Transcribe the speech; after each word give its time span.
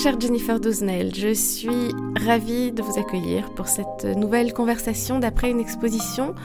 Chère 0.00 0.20
Jennifer 0.20 0.60
Dousnel, 0.60 1.12
je 1.12 1.34
suis 1.34 1.92
ravie 2.24 2.70
de 2.70 2.82
vous 2.82 3.00
accueillir 3.00 3.52
pour 3.54 3.66
cette 3.66 4.04
nouvelle 4.04 4.52
conversation 4.52 5.18
d'après 5.18 5.50
une 5.50 5.58
exposition 5.58 6.36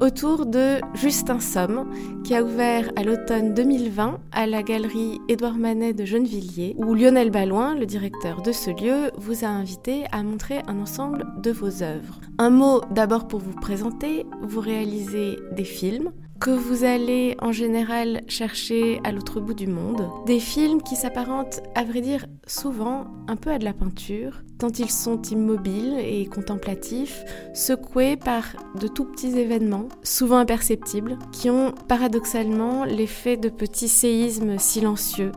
autour 0.00 0.46
de 0.46 0.78
Justin 0.94 1.38
Somme, 1.38 1.92
qui 2.24 2.34
a 2.34 2.42
ouvert 2.42 2.90
à 2.96 3.02
l'automne 3.02 3.52
2020 3.52 4.18
à 4.32 4.46
la 4.46 4.62
galerie 4.62 5.20
Édouard 5.28 5.58
Manet 5.58 5.92
de 5.92 6.06
Gennevilliers, 6.06 6.74
où 6.78 6.94
Lionel 6.94 7.30
Balouin, 7.30 7.74
le 7.74 7.84
directeur 7.84 8.40
de 8.40 8.50
ce 8.50 8.70
lieu, 8.70 9.10
vous 9.18 9.44
a 9.44 9.48
invité 9.48 10.04
à 10.10 10.22
montrer 10.22 10.62
un 10.66 10.80
ensemble 10.80 11.26
de 11.42 11.50
vos 11.50 11.82
œuvres. 11.82 12.18
Un 12.38 12.48
mot 12.48 12.80
d'abord 12.90 13.28
pour 13.28 13.40
vous 13.40 13.52
présenter, 13.52 14.24
vous 14.40 14.60
réalisez 14.60 15.36
des 15.54 15.64
films, 15.64 16.12
que 16.42 16.50
vous 16.50 16.82
allez 16.82 17.36
en 17.40 17.52
général 17.52 18.22
chercher 18.26 19.00
à 19.04 19.12
l'autre 19.12 19.38
bout 19.38 19.54
du 19.54 19.68
monde. 19.68 20.08
Des 20.26 20.40
films 20.40 20.82
qui 20.82 20.96
s'apparentent, 20.96 21.60
à 21.76 21.84
vrai 21.84 22.00
dire, 22.00 22.26
souvent 22.48 23.06
un 23.28 23.36
peu 23.36 23.50
à 23.50 23.60
de 23.60 23.64
la 23.64 23.72
peinture, 23.72 24.42
tant 24.58 24.72
ils 24.76 24.90
sont 24.90 25.22
immobiles 25.22 25.94
et 26.00 26.26
contemplatifs, 26.26 27.24
secoués 27.54 28.16
par 28.16 28.44
de 28.74 28.88
tout 28.88 29.04
petits 29.04 29.38
événements, 29.38 29.86
souvent 30.02 30.38
imperceptibles, 30.38 31.16
qui 31.30 31.48
ont 31.48 31.74
paradoxalement 31.86 32.84
l'effet 32.86 33.36
de 33.36 33.48
petits 33.48 33.88
séismes 33.88 34.58
silencieux 34.58 35.30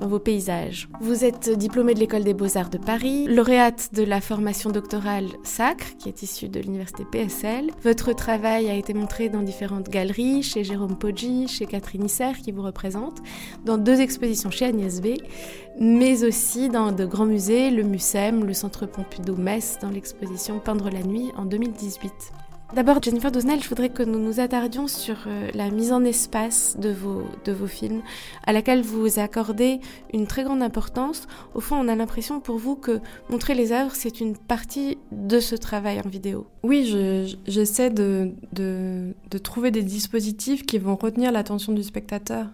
dans 0.00 0.08
vos 0.08 0.18
paysages. 0.18 0.88
Vous 1.00 1.24
êtes 1.24 1.50
diplômé 1.50 1.94
de 1.94 2.00
l'école 2.00 2.24
des 2.24 2.34
beaux-arts 2.34 2.70
de 2.70 2.78
Paris, 2.78 3.26
lauréate 3.26 3.90
de 3.92 4.02
la 4.02 4.20
formation 4.20 4.70
doctorale 4.70 5.26
Sacre, 5.42 5.96
qui 5.98 6.08
est 6.08 6.22
issue 6.22 6.48
de 6.48 6.60
l'université 6.60 7.04
PSL. 7.10 7.70
Votre 7.82 8.12
travail 8.12 8.68
a 8.68 8.74
été 8.74 8.94
montré 8.94 9.28
dans 9.28 9.42
différentes 9.42 9.88
galeries, 9.88 10.42
chez 10.42 10.64
Jérôme 10.64 10.96
Poggi, 10.96 11.48
chez 11.48 11.66
Catherine 11.66 12.04
Isser, 12.04 12.32
qui 12.42 12.52
vous 12.52 12.62
représente, 12.62 13.18
dans 13.64 13.78
deux 13.78 14.00
expositions 14.00 14.50
chez 14.50 14.66
Agnès 14.66 15.00
B, 15.00 15.16
mais 15.80 16.24
aussi 16.24 16.68
dans 16.68 16.92
de 16.92 17.04
grands 17.04 17.26
musées, 17.26 17.70
le 17.70 17.82
MUSEM, 17.82 18.44
le 18.44 18.52
Centre 18.54 18.86
Pompidou-Metz, 18.86 19.78
dans 19.80 19.90
l'exposition 19.90 20.58
Peindre 20.58 20.90
la 20.90 21.02
nuit 21.02 21.30
en 21.36 21.44
2018. 21.44 22.12
D'abord, 22.72 23.00
Jennifer 23.00 23.30
Doznel, 23.30 23.62
je 23.62 23.68
voudrais 23.68 23.90
que 23.90 24.02
nous 24.02 24.18
nous 24.18 24.40
attardions 24.40 24.88
sur 24.88 25.16
euh, 25.26 25.50
la 25.54 25.70
mise 25.70 25.92
en 25.92 26.02
espace 26.02 26.76
de 26.76 26.88
vos, 26.88 27.22
de 27.44 27.52
vos 27.52 27.68
films, 27.68 28.02
à 28.44 28.52
laquelle 28.52 28.82
vous 28.82 29.20
accordez 29.20 29.78
une 30.12 30.26
très 30.26 30.42
grande 30.42 30.62
importance. 30.62 31.28
Au 31.54 31.60
fond, 31.60 31.76
on 31.76 31.86
a 31.86 31.94
l'impression 31.94 32.40
pour 32.40 32.58
vous 32.58 32.74
que 32.74 33.00
montrer 33.30 33.54
les 33.54 33.70
œuvres, 33.70 33.94
c'est 33.94 34.20
une 34.20 34.36
partie 34.36 34.98
de 35.12 35.38
ce 35.38 35.54
travail 35.54 36.00
en 36.04 36.08
vidéo. 36.08 36.48
Oui, 36.64 36.84
j'essaie 37.46 37.90
de, 37.90 38.32
de, 38.52 39.14
de, 39.30 39.38
trouver 39.38 39.70
des 39.70 39.82
dispositifs 39.82 40.66
qui 40.66 40.78
vont 40.78 40.96
retenir 40.96 41.30
l'attention 41.30 41.72
du 41.72 41.84
spectateur, 41.84 42.48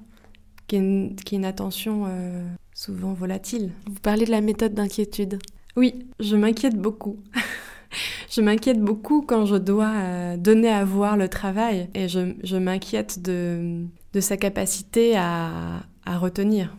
qui 0.67 0.77
est 0.77 0.81
une, 0.81 1.15
qui 1.17 1.37
est 1.37 1.39
une 1.39 1.47
attention 1.47 2.05
euh, 2.09 2.45
souvent 2.75 3.15
volatile. 3.15 3.71
Vous 3.87 4.01
parlez 4.01 4.27
de 4.27 4.33
la 4.33 4.43
méthode 4.43 4.75
d'inquiétude. 4.75 5.39
Oui, 5.77 5.95
je 6.19 6.37
m'inquiète 6.37 6.77
beaucoup. 6.77 7.17
je 8.31 8.41
m'inquiète 8.41 8.81
beaucoup 8.81 9.23
quand 9.23 9.47
je 9.47 9.57
dois 9.57 9.93
euh, 9.95 10.37
donner 10.37 10.71
à 10.71 10.85
voir 10.85 11.17
le 11.17 11.29
travail 11.29 11.89
et 11.95 12.09
je, 12.09 12.57
m'inquiète 12.57 13.23
de, 13.23 13.87
sa 14.21 14.37
capacité 14.37 15.17
à, 15.17 15.83
à 16.05 16.19
retenir. 16.19 16.77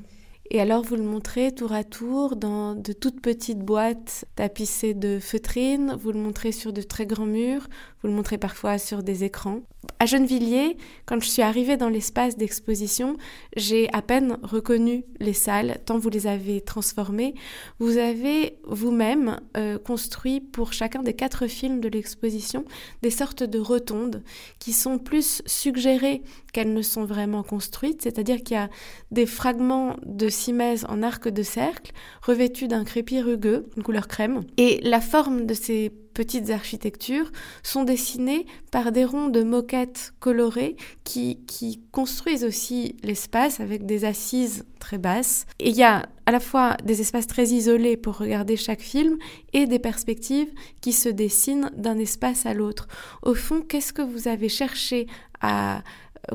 Et 0.54 0.60
alors 0.60 0.84
vous 0.84 0.98
le 0.98 1.04
montrez 1.04 1.54
tour 1.54 1.72
à 1.72 1.86
tour 1.86 2.36
dans 2.36 2.76
de 2.76 2.92
toutes 2.92 3.22
petites 3.22 3.60
boîtes 3.60 4.26
tapissées 4.36 4.94
de 4.94 5.18
feutrines, 5.18 5.96
vous 5.98 6.12
le 6.12 6.20
montrez 6.20 6.52
sur 6.52 6.74
de 6.74 6.82
très 6.82 7.06
grands 7.06 7.26
murs, 7.26 7.70
vous 8.02 8.10
le 8.10 8.14
montrez 8.14 8.38
parfois 8.38 8.78
sur 8.78 9.02
des 9.02 9.24
écrans. 9.24 9.62
À 10.02 10.08
Gennevilliers, 10.08 10.78
quand 11.06 11.22
je 11.22 11.30
suis 11.30 11.44
arrivée 11.44 11.78
dans 11.78 11.88
l'espace 11.88 12.36
d'exposition, 12.36 13.18
j'ai 13.56 13.88
à 13.94 14.02
peine 14.02 14.40
reconnu 14.42 15.04
les 15.20 15.34
salles, 15.34 15.78
tant 15.86 16.00
vous 16.00 16.10
les 16.10 16.26
avez 16.26 16.60
transformées. 16.60 17.36
Vous 17.78 17.98
avez 17.98 18.58
vous-même 18.64 19.40
euh, 19.58 19.78
construit 19.78 20.40
pour 20.40 20.74
chacun 20.74 21.04
des 21.04 21.14
quatre 21.14 21.46
films 21.46 21.82
de 21.82 21.88
l'exposition 21.88 22.66
des 23.04 23.12
sortes 23.12 23.44
de 23.44 23.60
rotondes 23.60 24.24
qui 24.58 24.74
sont 24.74 24.98
plus 24.98 25.44
suggérées 25.46 26.24
qu'elles 26.52 26.74
ne 26.74 26.82
sont 26.82 27.06
vraiment 27.06 27.44
construites, 27.44 28.02
c'est-à-dire 28.02 28.38
qu'il 28.44 28.56
y 28.56 28.60
a 28.60 28.70
des 29.12 29.26
fragments 29.26 29.96
de 30.06 30.30
simèse 30.30 30.86
en 30.90 31.02
arc 31.04 31.28
de 31.28 31.44
cercle 31.44 31.92
revêtus 32.22 32.68
d'un 32.68 32.84
crépi 32.84 33.22
rugueux, 33.22 33.70
une 33.78 33.84
couleur 33.84 34.08
crème, 34.08 34.42
et 34.58 34.80
la 34.84 35.02
forme 35.02 35.46
de 35.46 35.54
ces 35.54 35.92
petites 36.14 36.50
architectures 36.50 37.32
sont 37.64 37.84
dessinées 37.84 38.46
par 38.72 38.92
des 38.92 39.06
ronds 39.06 39.30
de 39.30 39.44
moquettes 39.44 40.14
colorées 40.20 40.76
qui, 41.04 41.40
qui 41.48 41.82
construisent 41.92 42.44
aussi 42.44 42.96
l'espace 43.04 43.60
avec 43.60 43.86
des 43.86 44.06
assises 44.06 44.66
très 44.80 44.98
basses. 44.98 45.46
Et 45.60 45.70
il 45.70 45.76
y 45.76 45.84
a 45.84 46.10
à 46.26 46.32
la 46.32 46.40
fois 46.40 46.76
des 46.84 47.02
espaces 47.02 47.28
très 47.28 47.48
isolés 47.48 47.98
pour 47.98 48.18
regarder 48.18 48.58
chaque 48.58 48.82
film 48.82 49.18
et 49.54 49.68
des 49.68 49.80
perspectives 49.80 50.50
qui 50.82 50.94
se 50.94 51.10
dessinent 51.10 51.72
d'un 51.76 51.98
espace 51.98 52.46
à 52.46 52.54
l'autre. 52.54 52.88
Au 53.24 53.34
fond, 53.34 53.62
qu'est-ce 53.62 53.94
que 53.94 54.02
vous 54.02 54.28
avez 54.28 54.50
cherché 54.50 55.08
à 55.42 55.82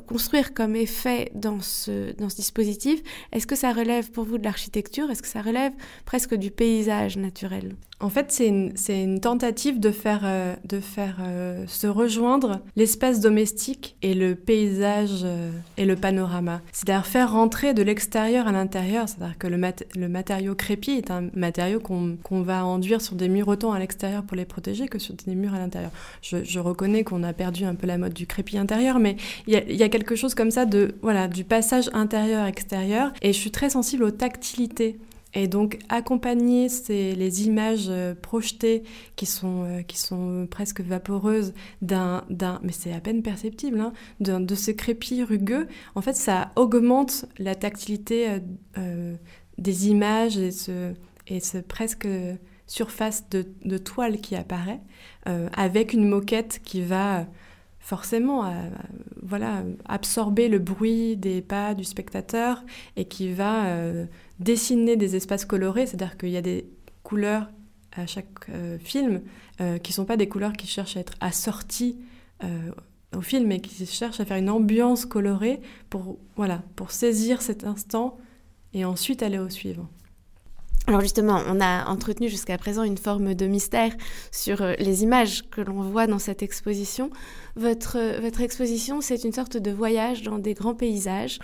construire 0.07 0.55
comme 0.55 0.77
effet 0.77 1.31
dans 1.35 1.61
ce, 1.61 2.13
dans 2.17 2.29
ce 2.29 2.37
dispositif 2.37 3.03
Est-ce 3.33 3.47
que 3.47 3.57
ça 3.57 3.73
relève 3.73 4.11
pour 4.11 4.25
vous 4.25 4.39
de 4.39 4.45
l'architecture? 4.45 5.11
Est-ce 5.11 5.23
que 5.23 5.29
ça 5.29 5.43
relève 5.43 5.73
presque 6.05 6.35
du 6.35 6.51
paysage 6.51 7.17
naturel? 7.17 7.77
En 7.99 8.11
fait, 8.11 8.31
c'est 8.31 8.49
une, 8.49 9.21
tentative 9.21 9.81
de 9.81 9.91
faire, 9.91 10.21
euh, 10.25 10.55
euh, 10.99 11.65
se 11.67 11.87
rejoindre 11.87 12.61
l'espace 12.77 13.21
domestique 13.21 13.97
et 14.03 14.13
le 14.13 14.35
paysage 14.35 15.23
euh, 15.25 15.51
et 15.79 15.87
le 15.87 15.97
panorama. 15.97 16.61
C'est-à-dire 16.73 17.07
faire 17.07 17.33
rentrer 17.33 17.73
de 17.73 17.83
l'extérieur 17.83 18.49
à 18.49 18.53
l'intérieur. 18.53 19.09
C'est-à-dire 19.09 19.39
que 19.39 19.47
le, 19.47 20.09
matériau 20.09 20.55
crépi 20.55 20.91
est 20.91 21.11
un 21.11 21.31
matériau 21.35 21.81
qu'on 21.81 22.43
va 22.43 22.67
enduire 22.67 23.01
sur 23.01 23.15
des 23.15 23.31
murs 23.31 23.49
autant 23.49 23.73
à 23.73 23.79
l'extérieur 23.79 24.25
pour 24.25 24.37
les 24.37 24.45
protéger 24.45 24.89
que 24.89 24.99
sur 24.99 25.15
des 25.15 25.35
murs 25.35 25.55
à 25.55 25.59
l'intérieur. 25.59 25.91
Je, 26.21 26.45
je, 26.45 26.61
reconnais 26.61 27.03
qu'on 27.03 27.23
a 27.23 27.33
perdu 27.33 27.65
un 27.65 27.75
peu 27.75 27.87
la 27.87 27.97
mode 27.97 28.13
du 28.13 28.27
crépi 28.27 28.59
intérieur, 28.59 28.99
mais 28.99 29.17
il 29.47 29.55
y, 29.55 29.75
y, 29.75 29.83
a 29.83 29.89
quelque 29.89 30.17
chose 30.17 30.35
comme 30.35 30.51
ça 30.51 30.67
de, 30.67 30.97
voilà, 31.01 31.29
du 31.29 31.45
passage 31.45 31.89
intérieur-extérieur. 31.95 33.13
Et 33.23 33.33
je 33.33 33.39
suis 33.39 33.51
très 33.51 33.71
sensible 33.71 34.05
aux 34.05 34.11
tactilités 34.11 34.99
et 35.37 35.49
donc 35.49 35.79
accompagner 35.91 36.69
les 36.89 37.47
images 37.47 37.87
euh, 37.89 38.15
projetées 38.15 38.83
qui 39.17 39.27
sont, 39.27 39.65
euh, 39.65 39.83
qui 39.83 39.99
sont 39.99 40.49
presque 40.51 40.81
vaporeuses 40.81 41.53
d'un, 41.83 42.25
mais 42.63 42.73
c'est 42.73 42.93
à 42.93 43.01
peine 43.01 43.23
perceptible, 43.23 43.79
hein, 43.79 43.93
de, 44.21 44.55
ce 44.55 44.71
crépi 44.71 45.23
rugueux, 45.23 45.69
en 45.95 46.01
fait 46.01 46.17
ça 46.17 46.53
augmente 46.57 47.27
la 47.39 47.55
tactilité 47.55 48.41
euh, 48.79 49.15
des 49.59 49.89
images 49.89 50.39
et 50.39 50.51
ce, 50.51 50.95
et 51.27 51.41
ce 51.41 51.59
presque 51.59 52.09
surface 52.67 53.29
de, 53.29 53.45
de 53.65 53.77
toile 53.77 54.21
qui 54.21 54.35
apparaît, 54.35 54.81
avec 55.53 55.93
une 55.93 56.09
moquette 56.09 56.61
qui 56.65 56.83
va 56.83 57.27
forcément 57.79 58.53
voilà, 59.23 59.63
absorber 59.85 60.49
le 60.49 60.59
bruit 60.59 61.17
des 61.17 61.43
pas 61.43 61.75
du 61.75 61.85
spectateur 61.85 62.65
et 62.97 63.05
qui 63.05 63.33
va 63.33 63.67
dessiner 64.39 64.97
des 64.97 65.17
espaces 65.17 65.45
colorés, 65.45 65.87
c'est-à-dire 65.87 66.17
qu'il 66.17 66.31
y 66.31 66.37
a 66.37 66.43
des 66.43 66.69
couleurs 67.03 67.49
à 67.93 68.07
chaque 68.07 68.49
euh, 68.51 68.79
film 68.79 69.23
euh, 69.61 69.79
qui 69.79 69.93
ne 69.93 69.95
sont 69.95 70.05
pas 70.05 70.17
des 70.17 70.29
couleurs 70.29 70.53
qui 70.53 70.67
cherchent 70.67 70.97
à 70.97 71.01
être 71.01 71.15
assorties 71.21 71.97
euh, 72.45 72.71
au 73.17 73.23
film, 73.23 73.47
mais 73.47 73.61
qui 73.61 73.87
cherchent 73.87 74.21
à 74.21 74.25
faire 74.25 74.37
une 74.37 74.51
ambiance 74.51 75.07
colorée 75.07 75.61
pour, 75.89 76.19
voilà, 76.37 76.63
pour 76.75 76.91
saisir 76.91 77.41
cet 77.41 77.65
instant 77.65 78.19
et 78.75 78.85
ensuite 78.85 79.23
aller 79.23 79.39
au 79.39 79.49
suivant. 79.49 79.89
Alors 80.89 81.01
justement, 81.01 81.41
on 81.49 81.61
a 81.61 81.87
entretenu 81.87 82.29
jusqu'à 82.29 82.59
présent 82.59 82.85
une 82.85 82.99
forme 82.99 83.35
de 83.35 83.47
mystère 83.47 83.93
sur 84.31 84.63
les 84.79 85.03
images 85.03 85.43
que 85.51 85.61
l'on 85.61 85.83
voit 85.83 86.07
dans 86.07 86.21
cette 86.21 86.43
exposition. 86.45 87.11
Votre, 87.57 88.21
votre 88.21 88.41
exposition, 88.41 89.01
c'est 89.01 89.25
une 89.25 89.33
sorte 89.33 89.57
de 89.57 89.71
voyage 89.73 90.23
dans 90.23 90.39
des 90.39 90.55
grands 90.55 90.77
paysages, 90.77 91.41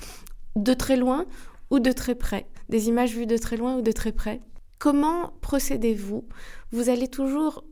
de 0.55 0.75
très 0.75 0.97
loin 0.97 1.25
ou 1.71 1.81
de 1.81 1.91
très 1.91 2.15
près? 2.15 2.47
Des 2.73 2.89
images 2.89 3.15
vues 3.15 3.27
de 3.27 3.37
très 3.37 3.57
loin 3.57 3.77
ou 3.77 3.83
de 3.83 3.93
très 3.93 4.13
près. 4.13 4.41
Comment 4.79 5.35
procédez-vous? 5.43 6.25
Vous 6.73 6.89
allez 6.89 7.07
toujours, 7.07 7.65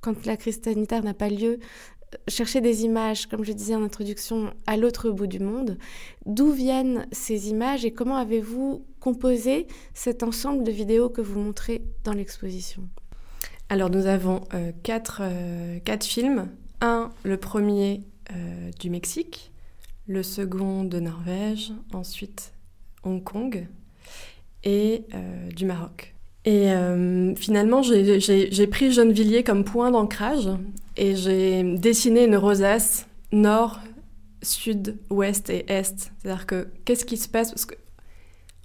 quand 0.00 0.26
la 0.26 0.36
crise 0.36 0.60
sanitaire 0.62 1.04
n'a 1.04 1.14
pas 1.14 1.30
lieu, 1.30 1.60
chercher 2.26 2.60
des 2.60 2.82
images, 2.84 3.26
comme 3.26 3.44
je 3.44 3.52
disais 3.52 3.76
en 3.76 3.84
introduction, 3.84 4.52
à 4.66 4.76
l'autre 4.76 5.10
bout 5.10 5.28
du 5.28 5.38
monde. 5.38 5.78
D'où 6.26 6.50
viennent 6.50 7.06
ces 7.12 7.48
images 7.48 7.84
et 7.84 7.92
comment 7.92 8.16
avez-vous 8.16 8.84
composé 8.98 9.68
cet 9.94 10.24
ensemble 10.24 10.64
de 10.64 10.72
vidéos 10.72 11.08
que 11.08 11.20
vous 11.20 11.38
montrez 11.38 11.84
dans 12.02 12.12
l'exposition? 12.12 12.88
Alors 13.68 13.88
nous 13.88 14.06
avons 14.06 14.40
euh, 14.52 14.72
quatre, 14.82 15.20
euh, 15.22 15.78
quatre, 15.78 16.04
films. 16.04 16.48
Un, 16.80 17.10
le 17.22 17.36
premier 17.36 18.02
euh, 18.32 18.70
du 18.80 18.90
Mexique, 18.90 19.52
le 20.08 20.24
second 20.24 20.82
de 20.82 20.98
Norvège, 20.98 21.72
ensuite 21.92 22.52
Hong 23.04 23.22
Kong, 23.22 23.68
et 24.64 25.04
euh, 25.14 25.48
du 25.48 25.64
Maroc. 25.64 26.14
Et 26.44 26.72
euh, 26.72 27.34
finalement, 27.34 27.82
j'ai 27.82 28.66
pris 28.66 28.92
Gennevilliers 28.92 29.44
comme 29.44 29.64
point 29.64 29.90
d'ancrage 29.90 30.48
et 30.96 31.14
j'ai 31.14 31.62
dessiné 31.62 32.24
une 32.24 32.36
rosace 32.36 33.06
nord, 33.30 33.80
sud, 34.42 34.96
ouest 35.10 35.50
et 35.50 35.70
est. 35.70 36.10
C'est-à-dire 36.18 36.46
que 36.46 36.68
qu'est-ce 36.84 37.04
qui 37.04 37.18
se 37.18 37.28
passe? 37.28 37.50
Parce 37.50 37.66
que, 37.66 37.74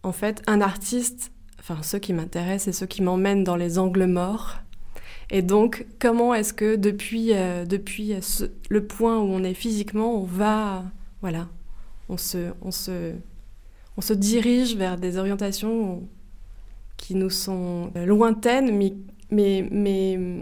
en 0.04 0.14
fait, 0.14 0.42
un 0.48 0.62
artiste 0.62 1.32
enfin 1.68 1.82
ceux 1.82 2.00
qui 2.00 2.14
m'intéressent 2.14 2.68
et 2.68 2.78
ceux 2.78 2.86
qui 2.86 3.02
m'emmènent 3.02 3.44
dans 3.44 3.56
les 3.56 3.80
angles 3.80 4.06
morts. 4.06 4.58
Et 5.32 5.42
donc, 5.42 5.88
comment 6.00 6.34
est-ce 6.36 6.54
que 6.54 6.76
depuis, 6.76 7.34
euh, 7.34 7.66
depuis 7.66 8.14
le 8.70 8.86
point 8.86 9.18
où 9.18 9.24
on 9.24 9.44
est 9.44 9.56
physiquement, 9.56 10.22
on 10.22 10.24
va, 10.24 10.84
voilà, 11.22 11.48
on 12.10 12.18
se, 12.18 12.52
on 12.62 12.70
se, 12.70 13.14
on 13.98 14.02
se 14.02 14.14
dirige 14.14 14.76
vers 14.76 14.98
des 14.98 15.18
orientations 15.18 16.08
qui 16.98 17.16
nous 17.16 17.30
sont 17.30 17.92
lointaines, 17.96 18.78
mais, 19.32 20.40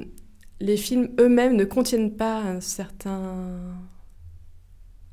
les 0.60 0.78
films 0.78 1.10
eux-mêmes 1.20 1.58
ne 1.58 1.66
contiennent 1.66 2.16
pas 2.16 2.40
un 2.40 2.62
certain, 2.62 3.76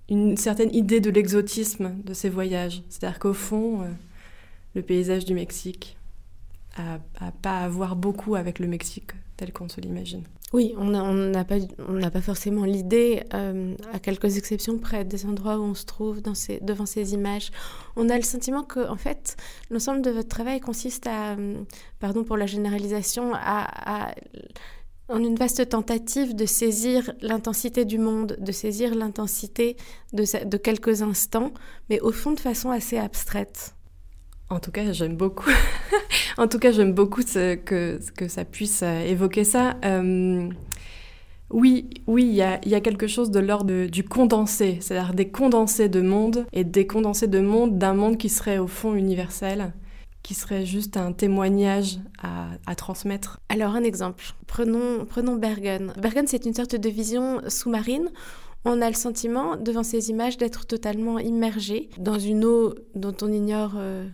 une 0.09 0.37
certaine 0.37 0.73
idée 0.73 1.01
de 1.01 1.11
l'exotisme 1.11 1.97
de 2.05 2.15
ces 2.15 2.29
voyages. 2.29 2.85
C'est-à-dire 2.89 3.19
qu'au 3.19 3.33
fond, 3.33 3.83
euh, 3.83 3.87
le 4.77 4.83
paysage 4.83 5.25
du 5.25 5.35
Mexique 5.35 5.97
a, 6.77 7.01
a 7.19 7.33
pas 7.33 7.59
à 7.61 7.69
voir 7.69 7.97
beaucoup 7.97 8.37
avec 8.37 8.61
le 8.61 8.69
Mexique 8.69 9.11
tel 9.37 9.53
qu'on 9.53 9.69
se 9.69 9.81
l'imagine. 9.81 10.23
Oui, 10.53 10.75
on 10.77 10.87
n'a 10.87 11.45
pas, 11.45 12.21
forcément 12.21 12.65
l'idée, 12.65 13.23
euh, 13.35 13.77
à 13.93 14.01
quelques 14.01 14.37
exceptions 14.37 14.79
près, 14.79 15.05
des 15.05 15.25
endroits 15.25 15.59
où 15.59 15.63
on 15.63 15.75
se 15.75 15.85
trouve 15.85 16.21
devant 16.23 16.87
ces 16.87 17.15
images. 17.15 17.53
On 17.95 18.09
a 18.09 18.17
le 18.17 18.25
sentiment 18.25 18.65
que, 18.65 18.89
en 18.89 18.97
fait, 18.97 19.37
l'ensemble 19.71 20.03
de 20.03 20.11
votre 20.11 20.29
travail 20.29 20.59
consiste 20.59 21.07
à, 21.07 21.35
euh, 21.35 21.63
pardon 22.01 22.25
pour 22.25 22.37
la 22.37 22.47
généralisation, 22.47 23.33
en 25.09 25.19
une 25.19 25.37
vaste 25.37 25.69
tentative 25.69 26.35
de 26.35 26.47
saisir 26.47 27.13
l'intensité 27.21 27.85
du 27.85 27.99
monde, 27.99 28.37
de 28.41 28.53
saisir 28.53 28.97
l'intensité 28.97 29.77
de 30.13 30.57
quelques 30.57 31.03
instants, 31.03 31.53
mais 31.89 32.01
au 32.01 32.11
fond 32.11 32.33
de 32.33 32.41
façon 32.41 32.71
assez 32.71 32.99
abstraite. 32.99 33.77
En 34.51 34.59
tout 34.59 34.73
cas, 34.73 34.93
j'aime 34.93 35.17
beaucoup. 35.17 35.49
en 36.39 36.49
tout 36.49 36.59
cas, 36.59 36.73
j'aime 36.73 36.93
beaucoup 36.93 37.23
que, 37.23 38.01
que 38.17 38.29
ça 38.29 38.45
puisse 38.45 38.83
euh, 38.83 39.05
évoquer 39.07 39.45
ça. 39.45 39.77
Euh, 39.85 40.49
oui, 41.51 41.91
oui, 42.07 42.25
il 42.25 42.35
y 42.35 42.75
a, 42.75 42.81
quelque 42.81 43.07
chose 43.07 43.31
de 43.31 43.39
l'ordre 43.41 43.87
du 43.87 44.05
condensé, 44.05 44.79
c'est-à-dire 44.81 45.15
des 45.15 45.31
condensés 45.31 45.89
de 45.89 46.01
monde 46.01 46.47
et 46.53 46.65
des 46.65 46.87
condensés 46.87 47.27
de 47.29 47.41
monde 47.41 47.79
d'un 47.79 47.95
monde 47.95 48.19
qui 48.19 48.29
serait 48.29 48.59
au 48.59 48.69
fond 48.69 48.95
universel, 48.95 49.73
qui 50.23 50.35
serait 50.35 50.65
juste 50.65 50.97
un 50.97 51.13
témoignage 51.13 51.99
à, 52.23 52.75
transmettre. 52.77 53.41
Alors 53.49 53.75
un 53.75 53.83
exemple, 53.83 54.25
prenons, 54.47 55.05
prenons 55.09 55.37
Bergen. 55.37 55.93
Bergen, 56.01 56.27
c'est 56.29 56.47
une 56.47 56.55
sorte 56.55 56.77
de 56.77 56.89
vision 56.89 57.41
sous-marine 57.49 58.11
on 58.65 58.83
a 58.83 58.89
le 58.89 58.95
sentiment, 58.95 59.57
devant 59.57 59.83
ces 59.83 60.11
images, 60.11 60.37
d'être 60.37 60.67
totalement 60.67 61.19
immergé 61.19 61.89
dans 61.99 62.19
une 62.19 62.45
eau 62.45 62.75
dont 62.95 63.15
on 63.23 63.33
ignore 63.33 63.73
euh, 63.77 64.07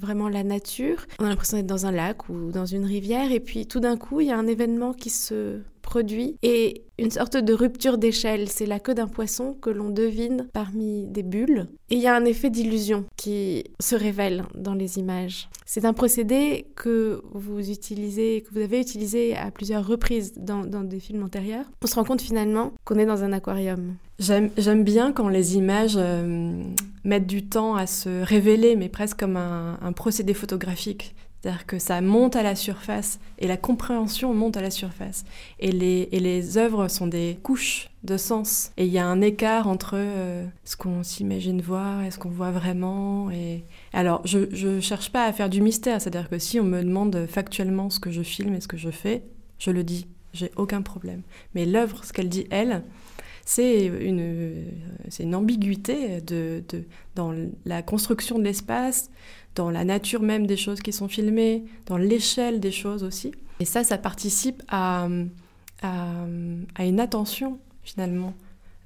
vraiment 0.00 0.28
la 0.28 0.42
nature. 0.42 1.06
On 1.18 1.24
a 1.24 1.28
l'impression 1.28 1.56
d'être 1.56 1.66
dans 1.66 1.86
un 1.86 1.92
lac 1.92 2.28
ou 2.28 2.50
dans 2.50 2.66
une 2.66 2.84
rivière 2.84 3.30
et 3.30 3.40
puis 3.40 3.66
tout 3.66 3.80
d'un 3.80 3.96
coup, 3.96 4.20
il 4.20 4.28
y 4.28 4.32
a 4.32 4.38
un 4.38 4.46
événement 4.46 4.92
qui 4.92 5.10
se 5.10 5.60
produit 5.90 6.36
et 6.44 6.84
une 6.98 7.10
sorte 7.10 7.36
de 7.36 7.52
rupture 7.52 7.98
d'échelle. 7.98 8.48
C'est 8.48 8.64
la 8.64 8.78
queue 8.78 8.94
d'un 8.94 9.08
poisson 9.08 9.56
que 9.60 9.70
l'on 9.70 9.90
devine 9.90 10.46
parmi 10.52 11.08
des 11.08 11.24
bulles. 11.24 11.66
Et 11.90 11.96
il 11.96 12.00
y 12.00 12.06
a 12.06 12.14
un 12.14 12.24
effet 12.24 12.48
d'illusion 12.48 13.04
qui 13.16 13.64
se 13.80 13.96
révèle 13.96 14.44
dans 14.54 14.74
les 14.74 14.98
images. 14.98 15.48
C'est 15.66 15.84
un 15.84 15.92
procédé 15.92 16.66
que 16.76 17.20
vous 17.32 17.70
utilisez, 17.70 18.42
que 18.42 18.54
vous 18.54 18.60
avez 18.60 18.80
utilisé 18.80 19.36
à 19.36 19.50
plusieurs 19.50 19.84
reprises 19.84 20.32
dans, 20.36 20.62
des 20.64 21.00
films 21.00 21.24
antérieurs. 21.24 21.66
On 21.82 21.88
se 21.88 21.96
rend 21.96 22.04
compte 22.04 22.22
finalement 22.22 22.72
qu'on 22.84 22.96
est 22.96 23.06
dans 23.06 23.24
un 23.24 23.32
aquarium. 23.32 23.96
J'aime 24.20 24.84
bien 24.84 25.10
quand 25.12 25.28
les 25.28 25.56
images 25.56 25.96
euh, 25.96 26.62
mettent 27.02 27.26
du 27.26 27.48
temps 27.48 27.74
à 27.74 27.88
se 27.88 28.22
révéler, 28.22 28.76
mais 28.76 28.88
presque 28.88 29.18
comme 29.18 29.36
un 29.36 29.92
procédé 29.92 30.34
photographique. 30.34 31.14
C'est-à-dire 31.40 31.64
que 31.64 31.78
ça 31.78 32.00
monte 32.02 32.36
à 32.36 32.42
la 32.42 32.54
surface 32.54 33.18
et 33.38 33.46
la 33.46 33.56
compréhension 33.56 34.34
monte 34.34 34.58
à 34.58 34.60
la 34.60 34.70
surface. 34.70 35.24
Et 35.58 35.72
les, 35.72 36.08
et 36.12 36.20
les 36.20 36.58
œuvres 36.58 36.88
sont 36.88 37.06
des 37.06 37.38
couches 37.42 37.88
de 38.04 38.18
sens. 38.18 38.72
Et 38.76 38.84
il 38.84 38.92
y 38.92 38.98
a 38.98 39.06
un 39.06 39.22
écart 39.22 39.66
entre 39.66 39.94
euh, 39.94 40.44
ce 40.64 40.76
qu'on 40.76 41.02
s'imagine 41.02 41.62
voir 41.62 42.02
et 42.02 42.10
ce 42.10 42.18
qu'on 42.18 42.28
voit 42.28 42.50
vraiment. 42.50 43.30
Et... 43.30 43.64
Alors, 43.94 44.20
je 44.26 44.66
ne 44.66 44.80
cherche 44.80 45.10
pas 45.10 45.24
à 45.24 45.32
faire 45.32 45.48
du 45.48 45.62
mystère. 45.62 46.00
C'est-à-dire 46.02 46.28
que 46.28 46.38
si 46.38 46.60
on 46.60 46.64
me 46.64 46.82
demande 46.82 47.26
factuellement 47.26 47.88
ce 47.88 48.00
que 48.00 48.10
je 48.10 48.22
filme 48.22 48.54
et 48.54 48.60
ce 48.60 48.68
que 48.68 48.76
je 48.76 48.90
fais, 48.90 49.22
je 49.58 49.70
le 49.70 49.82
dis. 49.82 50.08
J'ai 50.34 50.52
aucun 50.56 50.82
problème. 50.82 51.22
Mais 51.54 51.64
l'œuvre, 51.64 52.04
ce 52.04 52.12
qu'elle 52.12 52.28
dit, 52.28 52.46
elle, 52.50 52.82
c'est 53.44 53.86
une, 53.86 54.66
c'est 55.08 55.24
une 55.24 55.34
ambiguïté 55.34 56.20
de, 56.20 56.62
de, 56.68 56.84
dans 57.16 57.34
la 57.64 57.82
construction 57.82 58.38
de 58.38 58.44
l'espace, 58.44 59.10
dans 59.54 59.70
la 59.70 59.84
nature 59.84 60.22
même 60.22 60.46
des 60.46 60.56
choses 60.56 60.80
qui 60.80 60.92
sont 60.92 61.08
filmées, 61.08 61.64
dans 61.86 61.96
l'échelle 61.96 62.60
des 62.60 62.72
choses 62.72 63.04
aussi. 63.04 63.32
Et 63.60 63.64
ça, 63.64 63.84
ça 63.84 63.98
participe 63.98 64.62
à, 64.68 65.08
à, 65.82 66.84
une 66.84 67.00
attention 67.00 67.58
finalement 67.82 68.34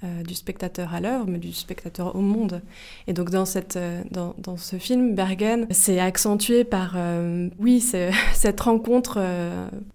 euh, 0.03 0.23
du 0.23 0.35
spectateur 0.35 0.93
à 0.95 1.01
l'œuvre, 1.01 1.27
mais 1.29 1.39
du 1.39 1.53
spectateur 1.53 2.17
au 2.17 2.21
monde. 2.21 2.61
Et 3.07 3.13
donc 3.13 3.31
dans, 3.31 3.45
cette, 3.45 3.77
euh, 3.77 4.03
dans, 4.11 4.35
dans 4.39 4.57
ce 4.57 4.77
film, 4.77 5.15
Bergen, 5.15 5.67
c'est 5.71 6.01
accentué 6.01 6.65
par, 6.65 6.95
euh, 6.97 7.49
oui, 7.59 7.81
cette 8.35 8.61
rencontre 8.61 9.21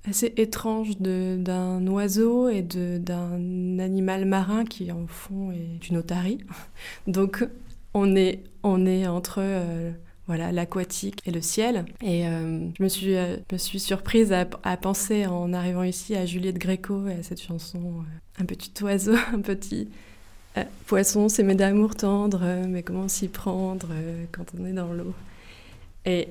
assez 0.08 0.34
étrange 0.38 0.98
d'un 0.98 1.86
oiseau 1.88 2.48
et 2.50 2.62
d'un 2.62 3.80
animal 3.80 4.26
marin 4.26 4.66
qui 4.66 4.92
en 4.92 5.08
fond 5.08 5.52
est 5.52 5.90
une 5.90 5.98
otarie. 5.98 6.40
Donc 7.08 7.46
on 7.94 8.16
est, 8.16 8.44
on 8.64 8.86
est 8.86 9.08
entre 9.08 9.44
voilà, 10.30 10.52
l'aquatique 10.52 11.22
et 11.26 11.32
le 11.32 11.42
ciel. 11.42 11.86
Et 12.04 12.28
euh, 12.28 12.60
je, 12.78 12.84
me 12.84 12.88
suis, 12.88 13.16
euh, 13.16 13.38
me 13.52 13.58
suis 13.58 13.80
surprise 13.80 14.32
à, 14.32 14.78
penser 14.78 15.26
en 15.26 15.54
arrivant 15.54 15.82
ici 15.82 16.16
à 16.16 16.28
Juliette 16.28 16.60
Gréco 16.60 17.08
et 17.08 17.14
à 17.14 17.24
cette 17.24 17.42
chanson 17.42 17.80
euh, 17.80 18.40
Un 18.40 18.46
petit 18.46 18.72
oiseau, 18.84 19.16
un 19.34 19.42
petit 19.42 19.90
poisson, 20.86 21.30
c'est 21.30 21.42
mes 21.42 21.56
d'amour 21.56 21.96
tendre, 21.96 22.44
mais 22.68 22.84
comment 22.84 23.08
s'y 23.08 23.28
prendre 23.28 23.88
quand 24.32 24.46
on 24.60 24.66
est 24.66 24.74
dans 24.74 24.94
l'eau 24.94 25.14
Et 26.06 26.28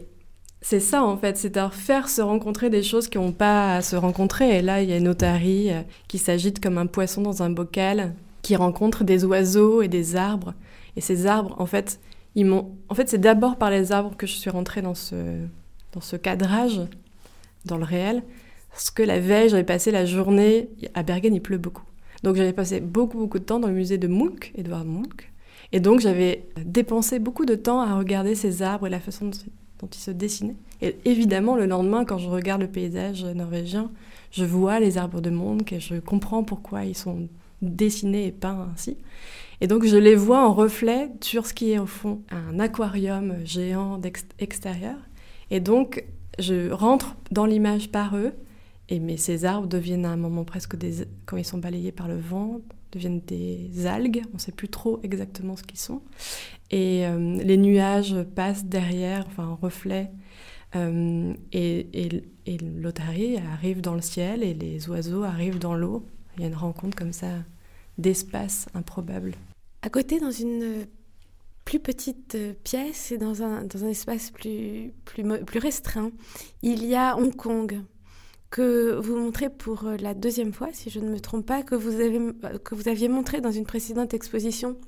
c'est 0.60 0.80
ça 0.80 1.02
en 1.02 1.16
fait, 1.16 1.36
c'est 1.36 1.56
à 1.56 1.70
faire 1.70 2.08
se 2.08 2.20
rencontrer 2.20 2.70
des 2.70 2.84
choses 2.84 3.08
qui 3.08 3.18
n'ont 3.18 3.32
pas 3.32 3.76
à 3.76 3.82
se 3.82 3.96
rencontrer. 3.96 4.58
Et 4.58 4.62
là, 4.62 4.80
il 4.80 4.90
y 4.90 4.92
a 4.92 4.96
une 4.98 5.08
otarie 5.08 5.70
qui 6.06 6.18
s'agite 6.18 6.60
comme 6.60 6.78
un 6.78 6.86
poisson 6.86 7.22
dans 7.22 7.42
un 7.42 7.50
bocal, 7.50 8.14
qui 8.42 8.54
rencontre 8.54 9.02
des 9.02 9.24
oiseaux 9.24 9.82
et 9.82 9.88
des 9.88 10.14
arbres. 10.14 10.54
Et 10.94 11.00
ces 11.00 11.26
arbres, 11.26 11.56
en 11.58 11.66
fait, 11.66 11.98
en 12.44 12.94
fait, 12.94 13.08
c'est 13.08 13.18
d'abord 13.18 13.56
par 13.56 13.70
les 13.70 13.92
arbres 13.92 14.16
que 14.16 14.26
je 14.26 14.34
suis 14.34 14.50
rentrée 14.50 14.82
dans 14.82 14.94
ce, 14.94 15.14
dans 15.92 16.00
ce 16.00 16.16
cadrage, 16.16 16.80
dans 17.64 17.76
le 17.76 17.84
réel, 17.84 18.22
parce 18.70 18.90
que 18.90 19.02
la 19.02 19.18
veille, 19.18 19.48
j'avais 19.48 19.64
passé 19.64 19.90
la 19.90 20.04
journée... 20.04 20.68
À 20.94 21.02
Bergen, 21.02 21.34
il 21.34 21.40
pleut 21.40 21.58
beaucoup. 21.58 21.82
Donc 22.22 22.36
j'avais 22.36 22.52
passé 22.52 22.80
beaucoup, 22.80 23.18
beaucoup 23.18 23.38
de 23.38 23.44
temps 23.44 23.60
dans 23.60 23.68
le 23.68 23.74
musée 23.74 23.98
de 23.98 24.08
Munch, 24.08 24.52
Edouard 24.56 24.84
Munch. 24.84 25.32
Et 25.72 25.80
donc 25.80 26.00
j'avais 26.00 26.46
dépensé 26.64 27.18
beaucoup 27.18 27.44
de 27.44 27.54
temps 27.54 27.80
à 27.80 27.96
regarder 27.96 28.34
ces 28.34 28.62
arbres 28.62 28.86
et 28.86 28.90
la 28.90 29.00
façon 29.00 29.26
dont, 29.80 29.88
ils 29.92 29.98
se 29.98 30.10
dessinaient. 30.10 30.56
Et 30.80 30.96
évidemment, 31.04 31.56
le 31.56 31.66
lendemain, 31.66 32.04
quand 32.04 32.18
je 32.18 32.28
regarde 32.28 32.62
le 32.62 32.68
paysage 32.68 33.24
norvégien, 33.24 33.90
je 34.30 34.44
vois 34.44 34.80
les 34.80 34.98
arbres 34.98 35.20
de 35.20 35.30
Munch 35.30 35.72
et 35.72 35.80
je 35.80 35.96
comprends 35.96 36.42
pourquoi 36.42 36.84
ils 36.84 36.96
sont 36.96 37.28
dessinés 37.62 38.26
et 38.26 38.32
peints 38.32 38.68
ainsi. 38.72 38.96
Et 39.60 39.66
donc 39.66 39.84
je 39.84 39.96
les 39.96 40.14
vois 40.14 40.46
en 40.46 40.52
reflet 40.52 41.10
sur 41.20 41.46
ce 41.46 41.54
qui 41.54 41.72
est 41.72 41.78
au 41.78 41.86
fond 41.86 42.22
un 42.30 42.60
aquarium 42.60 43.34
géant 43.44 44.00
extérieur. 44.38 44.96
Et 45.50 45.60
donc 45.60 46.04
je 46.38 46.70
rentre 46.70 47.16
dans 47.30 47.46
l'image 47.46 47.90
par 47.90 48.16
eux. 48.16 48.32
Et 48.88 49.00
mais 49.00 49.16
ces 49.16 49.44
arbres 49.44 49.66
deviennent 49.66 50.06
à 50.06 50.10
un 50.10 50.16
moment 50.16 50.44
presque 50.44 50.76
des 50.76 51.06
quand 51.26 51.36
ils 51.36 51.44
sont 51.44 51.58
balayés 51.58 51.92
par 51.92 52.08
le 52.08 52.18
vent 52.18 52.60
deviennent 52.92 53.20
des 53.20 53.86
algues. 53.86 54.22
On 54.32 54.34
ne 54.34 54.40
sait 54.40 54.52
plus 54.52 54.68
trop 54.68 55.00
exactement 55.02 55.56
ce 55.56 55.62
qu'ils 55.62 55.78
sont. 55.78 56.00
Et 56.70 57.06
euh, 57.06 57.36
les 57.42 57.56
nuages 57.56 58.16
passent 58.34 58.64
derrière, 58.64 59.24
enfin 59.26 59.46
en 59.46 59.56
reflet. 59.56 60.10
Euh, 60.76 61.32
et, 61.52 61.86
et, 61.92 62.22
et 62.46 62.58
l'otarie 62.58 63.38
arrive 63.38 63.80
dans 63.80 63.94
le 63.94 64.02
ciel 64.02 64.42
et 64.42 64.52
les 64.54 64.88
oiseaux 64.88 65.22
arrivent 65.22 65.58
dans 65.58 65.74
l'eau. 65.74 66.06
Il 66.36 66.42
y 66.42 66.44
a 66.44 66.48
une 66.48 66.54
rencontre 66.54 66.96
comme 66.96 67.12
ça 67.12 67.28
d'espace 67.96 68.68
improbable. 68.74 69.34
À 69.82 69.90
côté, 69.90 70.18
dans 70.18 70.30
une 70.30 70.86
plus 71.64 71.80
petite 71.80 72.36
pièce 72.64 73.12
et 73.12 73.18
dans 73.18 73.42
un, 73.42 73.64
dans 73.64 73.84
un 73.84 73.88
espace 73.88 74.30
plus, 74.30 74.92
plus, 75.04 75.58
restreint, 75.58 76.10
il 76.62 76.84
y 76.86 76.94
a 76.94 77.16
Hong 77.16 77.34
Kong 77.36 77.82
que 78.50 78.94
vous 78.94 79.16
montrez 79.16 79.50
pour 79.50 79.84
la 80.00 80.14
deuxième 80.14 80.54
fois, 80.54 80.68
si 80.72 80.88
je 80.88 80.98
ne 80.98 81.10
me 81.10 81.20
trompe 81.20 81.44
pas, 81.44 81.62
que 81.62 81.74
vous, 81.74 82.00
avez, 82.00 82.18
que 82.64 82.74
vous 82.74 82.88
aviez 82.88 83.08
montré 83.08 83.42
dans 83.42 83.50
une 83.50 83.66
précédente 83.66 84.14
exposition 84.14 84.78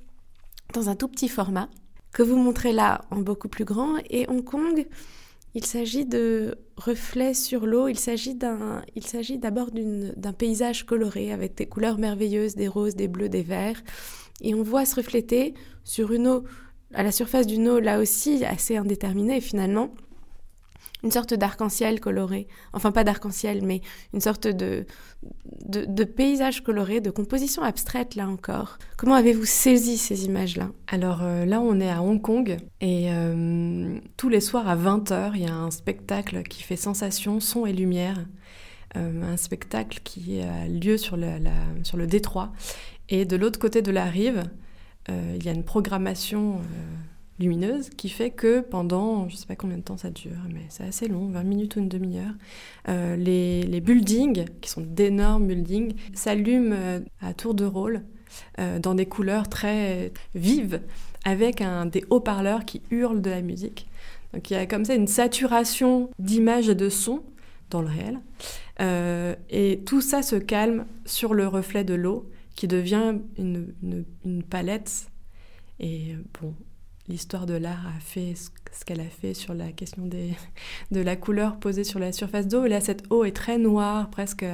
dans 0.72 0.88
un 0.88 0.96
tout 0.96 1.08
petit 1.08 1.28
format, 1.28 1.68
que 2.12 2.22
vous 2.22 2.36
montrez 2.36 2.72
là 2.72 3.02
en 3.10 3.18
beaucoup 3.18 3.48
plus 3.48 3.64
grand. 3.64 3.96
Et 4.08 4.28
Hong 4.28 4.44
Kong, 4.44 4.86
il 5.54 5.64
s'agit 5.64 6.06
de 6.06 6.56
reflets 6.76 7.34
sur 7.34 7.66
l'eau, 7.66 7.88
il 7.88 7.98
s'agit 7.98 8.34
d'abord 8.34 9.70
d'un 9.70 10.32
paysage 10.32 10.86
coloré 10.86 11.32
avec 11.32 11.56
des 11.56 11.66
couleurs 11.66 11.98
merveilleuses, 11.98 12.54
des 12.54 12.68
roses, 12.68 12.96
des 12.96 13.08
bleus, 13.08 13.28
des 13.28 13.42
verts, 13.42 13.82
et 14.40 14.54
on 14.54 14.62
voit 14.62 14.84
se 14.84 14.96
refléter 14.96 15.54
sur 15.84 16.12
une 16.12 16.28
eau, 16.28 16.44
à 16.94 17.02
la 17.02 17.12
surface 17.12 17.46
d'une 17.46 17.68
eau 17.68 17.80
là 17.80 17.98
aussi 18.00 18.44
assez 18.44 18.76
indéterminée 18.76 19.40
finalement, 19.40 19.90
une 21.02 21.10
sorte 21.10 21.34
d'arc-en-ciel 21.34 22.00
coloré. 22.00 22.46
Enfin, 22.72 22.92
pas 22.92 23.04
d'arc-en-ciel, 23.04 23.62
mais 23.64 23.80
une 24.12 24.20
sorte 24.20 24.46
de, 24.46 24.84
de, 25.66 26.04
paysage 26.04 26.62
coloré, 26.62 27.00
de 27.00 27.10
composition 27.10 27.62
abstraite, 27.62 28.14
là 28.14 28.28
encore. 28.28 28.78
Comment 28.96 29.14
avez-vous 29.14 29.44
saisi 29.44 29.96
ces 29.96 30.24
images-là? 30.26 30.70
Alors 30.88 31.20
euh, 31.22 31.44
là, 31.44 31.60
on 31.60 31.80
est 31.80 31.90
à 31.90 32.02
Hong 32.02 32.20
Kong 32.20 32.58
et 32.80 33.06
euh, 33.10 33.98
tous 34.16 34.28
les 34.28 34.40
soirs 34.40 34.68
à 34.68 34.76
20h, 34.76 35.32
il 35.34 35.42
y 35.42 35.46
a 35.46 35.54
un 35.54 35.70
spectacle 35.70 36.42
qui 36.42 36.62
fait 36.62 36.76
sensation, 36.76 37.40
son 37.40 37.66
et 37.66 37.72
lumière. 37.72 38.24
Euh, 38.96 39.22
un 39.22 39.36
spectacle 39.36 40.00
qui 40.02 40.40
a 40.40 40.66
lieu 40.66 40.96
sur 40.96 41.16
le, 41.16 41.28
sur 41.84 41.96
le 41.96 42.08
détroit. 42.08 42.50
Et 43.10 43.24
de 43.24 43.36
l'autre 43.36 43.58
côté 43.58 43.82
de 43.82 43.90
la 43.90 44.06
rive, 44.06 44.44
il 45.08 45.44
y 45.44 45.48
a 45.48 45.52
une 45.52 45.64
programmation 45.64 46.60
lumineuse 47.40 47.88
qui 47.96 48.08
fait 48.08 48.30
que 48.30 48.60
pendant, 48.60 49.28
je 49.28 49.34
ne 49.34 49.38
sais 49.38 49.46
pas 49.46 49.56
combien 49.56 49.78
de 49.78 49.82
temps 49.82 49.96
ça 49.96 50.10
dure, 50.10 50.36
mais 50.52 50.60
c'est 50.68 50.84
assez 50.84 51.08
long, 51.08 51.26
20 51.28 51.42
minutes 51.42 51.76
ou 51.76 51.80
une 51.80 51.88
demi-heure, 51.88 52.34
euh, 52.88 53.16
les, 53.16 53.62
les, 53.62 53.80
buildings, 53.80 54.44
qui 54.60 54.70
sont 54.70 54.82
d'énormes 54.82 55.46
buildings, 55.46 55.94
s'allument 56.12 56.74
euh, 56.76 57.00
à 57.22 57.32
tour 57.32 57.54
de 57.54 57.64
rôle 57.64 58.02
euh, 58.58 58.78
dans 58.78 58.94
des 58.94 59.06
couleurs 59.06 59.48
très 59.48 60.12
vives, 60.34 60.82
avec 61.24 61.62
un, 61.62 61.86
des 61.86 62.04
haut-parleurs 62.10 62.64
qui 62.64 62.82
hurlent 62.90 63.22
de 63.22 63.30
la 63.30 63.40
musique. 63.40 63.88
Donc 64.34 64.50
il 64.50 64.54
y 64.54 64.56
a 64.56 64.66
comme 64.66 64.84
ça 64.84 64.94
une 64.94 65.08
saturation 65.08 66.10
d'images 66.18 66.68
et 66.68 66.74
de 66.74 66.88
sons 66.88 67.22
dans 67.70 67.82
le 67.82 67.88
réel. 67.88 68.20
et 69.50 69.80
tout 69.86 70.00
ça 70.00 70.22
se 70.22 70.36
calme 70.36 70.86
sur 71.04 71.34
le 71.34 71.46
reflet 71.46 71.84
de 71.84 71.94
l'eau 71.94 72.28
qui 72.60 72.68
devient 72.68 73.14
une, 73.38 73.72
une, 74.22 74.42
palette. 74.42 75.10
Et 75.78 76.14
bon, 76.38 76.54
l'histoire 77.08 77.46
de 77.46 77.54
l'art 77.54 77.86
a 77.86 77.98
fait 78.00 78.34
ce 78.34 78.84
qu'elle 78.84 79.00
a 79.00 79.08
fait 79.08 79.32
sur 79.32 79.54
la 79.54 79.72
question 79.72 80.04
des, 80.04 80.34
de 80.90 81.00
la 81.00 81.16
couleur 81.16 81.58
posée 81.58 81.84
sur 81.84 81.98
la 81.98 82.12
surface 82.12 82.48
d'eau. 82.48 82.66
Là, 82.66 82.82
cette 82.82 83.10
eau 83.10 83.24
est 83.24 83.34
très 83.34 83.56
noire, 83.56 84.10
presque, 84.10 84.44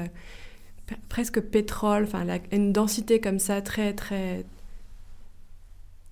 presque 1.08 1.40
pétrole, 1.40 2.04
enfin, 2.04 2.25
une 2.52 2.72
densité 2.72 3.20
comme 3.20 3.40
ça, 3.40 3.60
très, 3.60 3.92
très, 3.92 4.46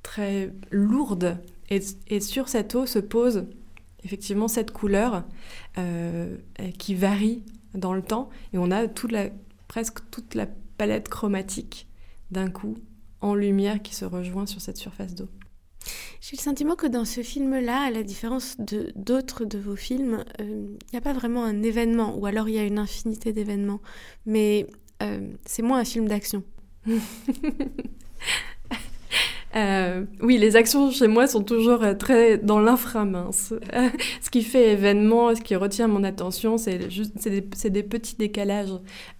très 0.02 0.50
lourde. 0.72 1.38
Et, 1.70 1.78
et 2.08 2.18
sur 2.18 2.48
cette 2.48 2.74
eau 2.74 2.86
se 2.86 2.98
pose 2.98 3.46
effectivement 4.02 4.48
cette 4.48 4.72
couleur 4.72 5.22
euh, 5.78 6.38
qui 6.76 6.96
varie 6.96 7.44
dans 7.72 7.94
le 7.94 8.02
temps. 8.02 8.30
Et 8.52 8.58
on 8.58 8.72
a 8.72 8.88
toute 8.88 9.12
la, 9.12 9.28
presque 9.68 10.00
toute 10.10 10.34
la 10.34 10.48
palette 10.76 11.08
chromatique 11.08 11.88
d'un 12.30 12.50
coup 12.50 12.76
en 13.20 13.34
lumière 13.34 13.82
qui 13.82 13.94
se 13.94 14.04
rejoint 14.04 14.46
sur 14.46 14.60
cette 14.60 14.76
surface 14.76 15.14
d'eau. 15.14 15.28
J'ai 16.20 16.36
le 16.36 16.42
sentiment 16.42 16.76
que 16.76 16.86
dans 16.86 17.04
ce 17.04 17.22
film-là, 17.22 17.82
à 17.82 17.90
la 17.90 18.02
différence 18.02 18.56
de 18.58 18.92
d'autres 18.96 19.44
de 19.44 19.58
vos 19.58 19.76
films, 19.76 20.24
il 20.38 20.44
euh, 20.44 20.76
n'y 20.92 20.98
a 20.98 21.02
pas 21.02 21.12
vraiment 21.12 21.44
un 21.44 21.62
événement, 21.62 22.16
ou 22.16 22.24
alors 22.26 22.48
il 22.48 22.54
y 22.54 22.58
a 22.58 22.64
une 22.64 22.78
infinité 22.78 23.32
d'événements, 23.32 23.80
mais 24.24 24.66
euh, 25.02 25.28
c'est 25.44 25.62
moins 25.62 25.80
un 25.80 25.84
film 25.84 26.08
d'action. 26.08 26.42
Euh, 29.56 30.04
oui, 30.20 30.38
les 30.38 30.56
actions 30.56 30.90
chez 30.90 31.06
moi 31.06 31.28
sont 31.28 31.42
toujours 31.42 31.84
très 31.98 32.38
dans 32.38 32.58
l'inframince. 32.58 33.54
ce 34.20 34.30
qui 34.30 34.42
fait 34.42 34.72
événement, 34.72 35.34
ce 35.34 35.40
qui 35.40 35.54
retient 35.54 35.86
mon 35.86 36.02
attention, 36.02 36.58
c'est 36.58 36.90
juste 36.90 37.28
des, 37.28 37.40
des, 37.70 37.82
petits 37.82 38.16
décalages. 38.16 38.72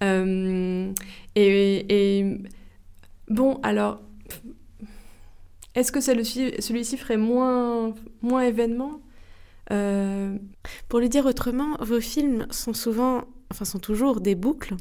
et, 0.03 0.93
et 1.37 2.39
bon, 3.29 3.61
alors 3.63 4.01
est-ce 5.75 5.91
que 5.91 6.01
celui-ci 6.01 6.97
ferait 6.97 7.17
moins, 7.17 7.95
événement? 8.43 9.01
Euh, 9.73 10.37
Pour 10.89 11.01
le 11.01 11.09
dire 11.09 11.27
autrement, 11.27 11.77
vos 11.81 12.01
films 12.01 12.47
sont 12.51 12.75
souvent, 12.75 13.25
enfin 13.51 13.65
sont 13.65 13.81
toujours 13.81 14.21
des 14.21 14.37
boucles, 14.37 14.77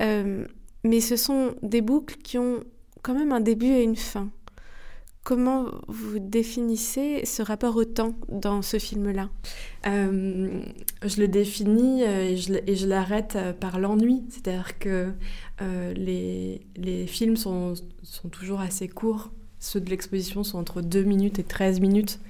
euh, 0.00 0.46
mais 0.84 1.00
ce 1.00 1.16
sont 1.16 1.54
des 1.62 1.82
boucles 1.82 2.16
qui 2.16 2.38
ont 2.38 2.64
quand 3.02 3.14
même 3.14 3.32
un 3.32 3.40
début 3.40 3.66
et 3.66 3.82
une 3.82 3.96
fin. 3.96 4.30
Comment 5.26 5.66
vous 5.88 6.20
définissez 6.20 7.24
ce 7.24 7.42
rapport 7.42 7.74
au 7.74 7.84
temps 7.84 8.14
dans 8.28 8.62
ce 8.62 8.78
film-là? 8.78 9.28
Euh, 9.88 10.60
Je 11.04 11.20
le 11.20 11.26
définis 11.26 12.04
et 12.04 12.36
je, 12.36 12.86
l'arrête 12.86 13.36
par 13.58 13.80
l'ennui. 13.80 14.22
C'est-à-dire 14.30 14.78
que 14.78 15.12
les, 15.96 17.06
films 17.08 17.36
sont, 17.36 17.74
toujours 18.30 18.60
assez 18.60 18.86
courts. 18.86 19.32
Ceux 19.58 19.80
de 19.80 19.90
l'exposition 19.90 20.44
sont 20.44 20.58
entre 20.58 20.80
2 20.80 21.02
minutes 21.02 21.40
et 21.40 21.44
13 21.44 21.80
minutes. 21.80 22.20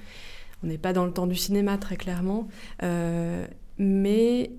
On 0.63 0.67
n'est 0.67 0.77
pas 0.77 0.93
dans 0.93 1.05
le 1.05 1.11
temps 1.11 1.27
du 1.27 1.35
cinéma, 1.35 1.77
très 1.77 1.97
clairement. 1.97 2.47
Euh, 2.83 3.45
mais 3.77 4.51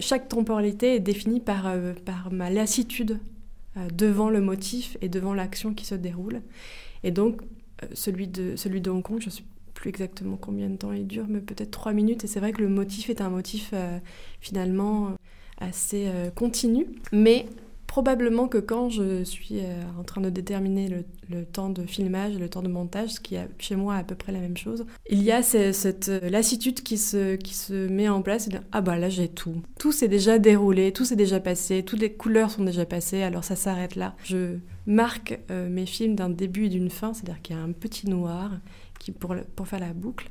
chaque 0.00 0.28
temporalité 0.28 0.96
est 0.96 1.00
définie 1.00 1.40
par, 1.40 1.68
euh, 1.68 1.92
ma 2.32 2.50
lassitude 2.50 3.20
euh, 3.76 3.88
devant 3.94 4.30
le 4.30 4.40
motif 4.40 4.96
et 5.00 5.08
devant 5.08 5.32
l'action 5.32 5.74
qui 5.74 5.84
se 5.84 5.94
déroule. 5.94 6.42
Et 7.06 7.12
donc, 7.12 7.40
celui, 7.94 8.26
de, 8.26 8.56
celui 8.56 8.80
de 8.80 8.90
Hong 8.90 9.02
Kong, 9.02 9.20
je 9.20 9.26
ne 9.26 9.30
sais 9.30 9.44
plus 9.74 9.90
exactement 9.90 10.36
combien 10.36 10.68
de 10.68 10.76
temps 10.76 10.92
il 10.92 11.06
dure, 11.06 11.26
mais 11.28 11.40
peut-être 11.40 11.70
3 11.70 11.92
minutes. 11.92 12.24
Et 12.24 12.26
c'est 12.26 12.40
vrai 12.40 12.52
que 12.52 12.60
le 12.60 12.68
motif 12.68 13.10
est 13.10 13.20
un 13.20 13.30
motif 13.30 13.72
finalement 14.40 15.12
assez 15.58 16.10
continu. 16.34 16.88
Mais 17.12 17.46
probablement 17.96 18.46
que 18.46 18.58
quand 18.58 18.90
je 18.90 19.24
suis 19.24 19.60
euh, 19.60 19.82
en 19.98 20.02
train 20.02 20.20
de 20.20 20.28
déterminer 20.28 20.86
le, 21.30 21.44
temps 21.46 21.70
de 21.70 21.86
filmage 21.86 22.34
et 22.34 22.38
le 22.38 22.50
temps 22.50 22.60
de 22.60 22.68
montage, 22.68 23.14
ce 23.14 23.20
qui 23.20 23.36
est 23.36 23.48
chez 23.58 23.74
moi 23.74 23.94
à 23.94 24.04
peu 24.04 24.14
près 24.14 24.32
la 24.32 24.38
même 24.38 24.58
chose, 24.58 24.84
il 25.08 25.22
y 25.22 25.32
a 25.32 25.42
cette 25.42 26.10
euh, 26.10 26.28
lassitude 26.28 26.82
qui 26.82 26.98
se, 26.98 27.36
qui 27.36 27.54
se 27.54 27.88
met 27.88 28.10
en 28.10 28.20
place. 28.20 28.50
ah 28.72 28.82
bah 28.82 28.98
là 28.98 29.08
j'ai 29.08 29.28
tout. 29.28 29.62
Tout 29.78 29.92
s'est 29.92 30.08
déjà 30.08 30.38
déroulé, 30.38 30.92
tout 30.92 31.06
s'est 31.06 31.16
déjà 31.16 31.40
passé, 31.40 31.84
toutes 31.84 32.00
les 32.00 32.12
couleurs 32.12 32.50
sont 32.50 32.64
déjà 32.64 32.84
passées, 32.84 33.22
alors 33.22 33.44
ça 33.44 33.56
s'arrête 33.56 33.96
là. 33.96 34.14
Je 34.24 34.58
marque 34.84 35.40
euh, 35.50 35.70
mes 35.70 35.86
films 35.86 36.16
d'un 36.16 36.28
début 36.28 36.66
et 36.66 36.68
d'une 36.68 36.90
fin, 36.90 37.14
c'est-à-dire 37.14 37.40
qu'il 37.40 37.56
y 37.56 37.58
a 37.58 37.62
un 37.62 37.72
petit 37.72 38.10
noir 38.10 38.50
qui, 39.00 39.10
pour, 39.10 39.34
pour 39.54 39.68
faire 39.68 39.80
la 39.80 39.94
boucle, 39.94 40.28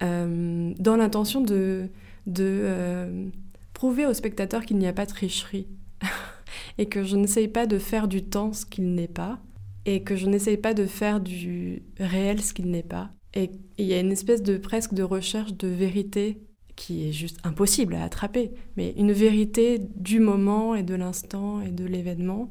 dans 0.00 0.96
l'intention 0.96 1.42
de, 1.42 1.90
de 2.26 3.30
prouver 3.74 4.06
au 4.06 4.14
spectateur 4.14 4.64
qu'il 4.64 4.78
n'y 4.78 4.86
a 4.88 4.94
pas 4.94 5.04
de 5.04 5.10
tricherie. 5.10 5.66
et 6.78 6.86
que 6.86 7.04
je 7.04 7.16
n'essaye 7.16 7.48
pas 7.48 7.66
de 7.66 7.78
faire 7.78 8.08
du 8.08 8.22
temps 8.22 8.52
ce 8.52 8.66
qu'il 8.66 8.94
n'est 8.94 9.08
pas, 9.08 9.40
et 9.84 10.02
que 10.02 10.16
je 10.16 10.26
n'essaye 10.26 10.56
pas 10.56 10.74
de 10.74 10.86
faire 10.86 11.20
du 11.20 11.82
réel 11.98 12.40
ce 12.40 12.52
qu'il 12.52 12.70
n'est 12.70 12.82
pas. 12.82 13.10
Et 13.34 13.50
il 13.78 13.86
y 13.86 13.94
a 13.94 14.00
une 14.00 14.12
espèce 14.12 14.42
de 14.42 14.58
presque 14.58 14.94
de 14.94 15.02
recherche 15.02 15.54
de 15.54 15.68
vérité 15.68 16.38
qui 16.76 17.08
est 17.08 17.12
juste 17.12 17.38
impossible 17.44 17.94
à 17.94 18.04
attraper, 18.04 18.52
mais 18.76 18.94
une 18.96 19.12
vérité 19.12 19.80
du 19.96 20.20
moment 20.20 20.74
et 20.74 20.82
de 20.82 20.94
l'instant 20.94 21.60
et 21.60 21.70
de 21.70 21.84
l'événement, 21.84 22.50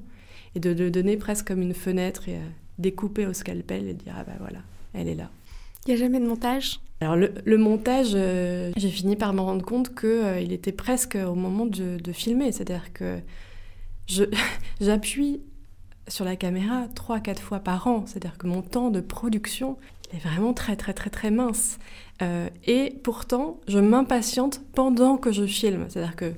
et 0.56 0.60
de 0.60 0.72
le 0.72 0.92
donner 0.92 1.18
presque 1.18 1.48
comme 1.48 1.62
une 1.62 1.74
fenêtre 1.74 2.28
et 2.30 2.36
à 2.36 2.42
découper 2.78 3.26
au 3.26 3.34
scalpel 3.34 3.88
et 3.88 3.94
dire 3.94 4.14
ah 4.18 4.24
ben 4.24 4.36
voilà, 4.40 4.60
elle 4.94 5.08
est 5.08 5.16
là. 5.16 5.30
Il 5.86 5.90
n'y 5.90 5.96
a 5.96 6.06
jamais 6.06 6.20
de 6.20 6.28
montage? 6.28 6.80
Alors 7.00 7.16
le, 7.16 7.58
montage, 7.58 8.12
euh, 8.14 8.72
j'ai 8.78 8.90
fini 8.90 9.16
par 9.16 9.34
me 9.34 9.42
rendre 9.42 9.66
compte 9.66 9.96
qu'il 9.96 10.10
euh, 10.10 10.40
il 10.40 10.54
était 10.54 10.72
presque 10.72 11.16
au 11.16 11.34
moment 11.34 11.66
de, 11.66 11.98
de 11.98 12.12
filmer, 12.12 12.52
c'est-à-dire 12.52 12.94
que 12.94 13.18
j'appuie 14.82 15.42
sur 16.08 16.26
la 16.26 16.36
caméra 16.36 16.88
3-4 16.96 17.40
fois 17.40 17.60
par 17.60 17.88
an. 17.88 18.06
C'est-à-dire 18.06 18.38
que 18.38 18.48
mon 18.48 18.62
temps 18.62 18.90
de 18.90 19.02
production 19.02 19.78
est 20.14 20.20
vraiment 20.20 20.54
très 20.54 20.76
très 20.76 20.94
très 20.94 21.10
très 21.10 21.32
mince. 21.32 21.78
Euh, 22.22 22.50
et 22.66 23.00
pourtant, 23.04 23.60
je 23.68 23.80
m'impatiente 23.80 24.62
pendant 24.74 25.18
que 25.18 25.32
je 25.32 25.46
filme. 25.46 25.86
C'est-à-dire 25.90 26.16
que 26.16 26.34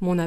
mon, 0.00 0.18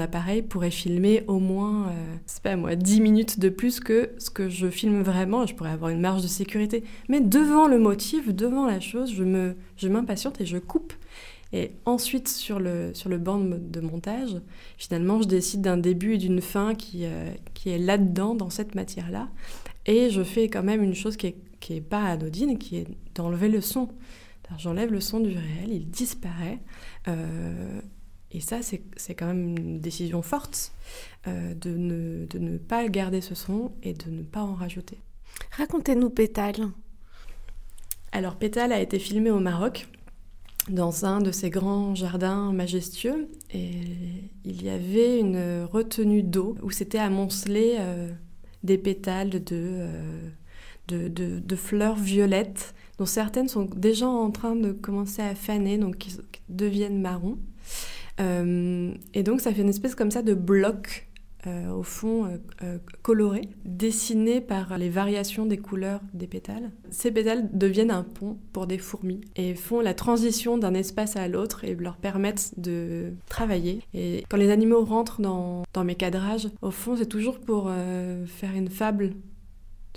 appareil 0.00 0.42
pourrait 0.42 0.70
filmer 0.70 1.24
au 1.28 1.38
moins, 1.38 1.88
euh, 1.88 2.16
c'est 2.26 2.42
pas 2.42 2.56
moi, 2.56 2.74
10 2.74 3.00
minutes 3.00 3.40
de 3.40 3.48
plus 3.48 3.80
que 3.80 4.10
ce 4.18 4.28
que 4.28 4.48
je 4.48 4.68
filme 4.68 5.02
vraiment. 5.02 5.46
Je 5.46 5.54
pourrais 5.54 5.70
avoir 5.70 5.90
une 5.90 6.00
marge 6.00 6.22
de 6.22 6.28
sécurité. 6.28 6.84
Mais 7.08 7.20
devant 7.20 7.68
le 7.68 7.78
motif, 7.78 8.32
devant 8.34 8.66
la 8.66 8.80
chose, 8.80 9.12
je 9.12 9.88
m'impatiente 9.88 10.36
je 10.38 10.42
et 10.42 10.46
je 10.46 10.58
coupe. 10.58 10.92
Et 11.52 11.72
ensuite, 11.86 12.28
sur 12.28 12.60
le, 12.60 12.92
sur 12.94 13.08
le 13.08 13.18
banc 13.18 13.38
de 13.38 13.80
montage, 13.80 14.36
finalement, 14.76 15.22
je 15.22 15.28
décide 15.28 15.62
d'un 15.62 15.78
début 15.78 16.14
et 16.14 16.18
d'une 16.18 16.42
fin 16.42 16.74
qui, 16.74 17.04
euh, 17.04 17.30
qui 17.54 17.70
est 17.70 17.78
là-dedans, 17.78 18.34
dans 18.34 18.50
cette 18.50 18.74
matière-là. 18.74 19.28
Et 19.86 20.10
je 20.10 20.22
fais 20.22 20.48
quand 20.48 20.62
même 20.62 20.82
une 20.82 20.94
chose 20.94 21.16
qui 21.16 21.26
n'est 21.26 21.36
qui 21.60 21.74
est 21.74 21.80
pas 21.80 22.04
anodine, 22.04 22.58
qui 22.58 22.76
est 22.76 22.86
d'enlever 23.14 23.48
le 23.48 23.60
son. 23.60 23.88
J'enlève 24.56 24.90
le 24.90 25.00
son 25.00 25.20
du 25.20 25.36
réel, 25.36 25.70
il 25.70 25.90
disparaît. 25.90 26.58
Euh, 27.06 27.80
et 28.30 28.40
ça, 28.40 28.60
c'est 28.62 29.14
quand 29.14 29.26
même 29.26 29.56
une 29.56 29.80
décision 29.80 30.22
forte 30.22 30.72
euh, 31.26 31.54
de, 31.54 31.70
ne, 31.70 32.26
de 32.26 32.38
ne 32.38 32.56
pas 32.56 32.88
garder 32.88 33.20
ce 33.20 33.34
son 33.34 33.72
et 33.82 33.92
de 33.92 34.10
ne 34.10 34.22
pas 34.22 34.40
en 34.40 34.54
rajouter. 34.54 34.98
Racontez-nous 35.52 36.08
Pétale. 36.08 36.70
Alors 38.12 38.36
Pétale 38.36 38.72
a 38.72 38.80
été 38.80 38.98
filmé 38.98 39.30
au 39.30 39.40
Maroc 39.40 39.86
dans 40.70 41.04
un 41.04 41.20
de 41.20 41.30
ces 41.30 41.50
grands 41.50 41.94
jardins 41.94 42.52
majestueux 42.52 43.28
et 43.52 43.70
il 44.44 44.62
y 44.62 44.68
avait 44.68 45.18
une 45.18 45.64
retenue 45.64 46.22
d'eau 46.22 46.56
où 46.62 46.70
c'était 46.70 46.98
amoncelé 46.98 47.76
euh, 47.78 48.08
des 48.62 48.78
pétales 48.78 49.30
euh, 49.52 50.20
de, 50.88 51.56
fleurs 51.56 51.96
violettes 51.96 52.74
dont 52.98 53.06
certaines 53.06 53.48
sont 53.48 53.64
déjà 53.64 54.08
en 54.08 54.30
train 54.30 54.56
de 54.56 54.72
commencer 54.72 55.22
à 55.22 55.34
faner, 55.34 55.78
donc 55.78 55.98
qui, 55.98 56.16
deviennent 56.48 57.00
marrons. 57.00 57.38
et 58.18 59.22
donc 59.22 59.40
ça 59.40 59.52
fait 59.52 59.62
une 59.62 59.68
espèce 59.68 59.94
comme 59.94 60.10
ça 60.10 60.22
de 60.22 60.34
bloc 60.34 61.07
euh, 61.46 61.70
au 61.70 61.84
fond 61.84 62.24
euh, 62.24 62.38
euh, 62.64 62.78
coloré, 63.02 63.42
dessiné 63.64 64.40
par 64.40 64.76
les 64.76 64.90
variations 64.90 65.46
des 65.46 65.56
couleurs 65.56 66.00
des 66.12 66.26
pétales. 66.26 66.72
Ces 66.90 67.12
pétales 67.12 67.48
deviennent 67.52 67.92
un 67.92 68.02
pont 68.02 68.38
pour 68.52 68.66
des 68.66 68.78
fourmis 68.78 69.20
et 69.36 69.54
font 69.54 69.80
la 69.80 69.94
transition 69.94 70.58
d'un 70.58 70.74
espace 70.74 71.14
à 71.16 71.28
l'autre 71.28 71.64
et 71.64 71.76
leur 71.76 71.96
permettent 71.96 72.58
de 72.58 73.12
travailler. 73.28 73.82
Et 73.94 74.24
quand 74.28 74.36
les 74.36 74.50
animaux 74.50 74.84
rentrent 74.84 75.20
dans, 75.20 75.62
dans 75.74 75.84
mes 75.84 75.94
cadrages, 75.94 76.48
au 76.60 76.72
fond, 76.72 76.96
c'est 76.96 77.06
toujours 77.06 77.38
pour 77.38 77.70
faire 78.26 78.54
une 78.56 78.68
fable 78.68 79.12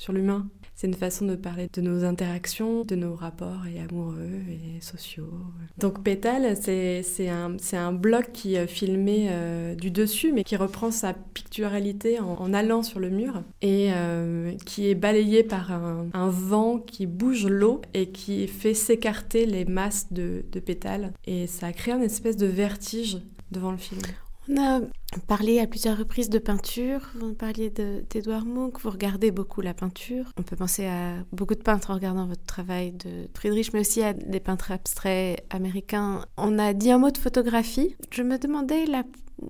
sur 0.02 0.14
l'humain 0.14 0.50
c'est 0.82 0.88
une 0.88 0.96
façon 0.96 1.26
de 1.26 1.36
parler 1.36 1.70
de 1.72 1.80
nos 1.80 2.04
interactions, 2.04 2.84
de 2.86 2.96
nos 2.96 3.14
rapports 3.14 3.68
et 3.68 3.80
amoureux 3.80 4.42
et 4.50 4.82
sociaux. 4.82 5.32
Donc 5.78 6.02
Pétale, 6.02 6.58
c'est 6.60 7.30
un, 7.30 7.56
un 7.74 7.92
bloc 7.92 8.32
qui 8.34 8.56
est 8.56 8.66
filmé 8.66 9.28
euh, 9.30 9.76
du 9.76 9.92
dessus, 9.92 10.32
mais 10.34 10.44
qui 10.44 10.56
reprend 10.56 10.90
sa 10.90 11.14
picturalité 11.14 12.20
en, 12.20 12.52
allant 12.52 12.82
sur 12.82 13.00
le 13.00 13.12
mur 13.12 13.44
et 13.62 13.90
euh, 13.94 14.54
qui 14.66 14.90
est 14.90 14.96
balayé 14.96 15.44
par 15.44 15.72
un, 15.72 16.30
vent 16.30 16.80
qui 16.80 17.06
bouge 17.06 17.46
l'eau 17.46 17.82
et 17.94 18.10
qui 18.10 18.48
fait 18.48 18.74
s'écarter 18.74 19.46
les 19.46 19.66
masses 19.66 20.12
de, 20.12 20.46
de 20.52 20.60
pétales. 20.60 21.14
Et 21.26 21.46
ça 21.46 21.74
crée 21.74 21.92
une 21.92 22.02
espèce 22.02 22.38
de 22.38 22.48
vertige 22.48 23.20
devant 23.52 23.70
le 23.72 23.78
film. 23.78 24.02
On 24.50 24.58
a 24.58 24.82
parlé 25.28 25.60
à 25.60 25.68
plusieurs 25.68 25.98
reprises 25.98 26.30
de 26.30 26.40
peinture, 26.40 27.12
vous 27.16 27.34
parliez 27.34 27.70
d'Edouard 27.70 28.46
Munch, 28.46 28.74
vous 28.82 28.90
regardez 28.90 29.30
beaucoup 29.30 29.62
la 29.62 29.74
peinture. 29.74 30.32
On 30.38 30.42
peut 30.42 30.56
penser 30.56 30.86
à 30.86 31.16
beaucoup 31.32 31.54
de 31.54 31.62
peintres 31.62 31.92
en 31.92 31.96
regardant 31.96 32.26
votre 32.26 32.44
travail 32.46 32.92
de 32.94 33.28
Friedrich, 33.36 33.72
mais 33.74 33.82
aussi 33.82 34.02
à 34.02 34.14
des 34.14 34.40
peintres 34.40 34.72
abstraits 34.72 35.46
américains. 35.50 36.26
On 36.38 36.58
a 36.58 36.74
dit 36.74 36.92
un 36.92 36.98
mot 36.98 37.12
de 37.12 37.18
photographie. 37.18 37.96
Je 38.10 38.24
me 38.24 38.38
demandais 38.38 38.86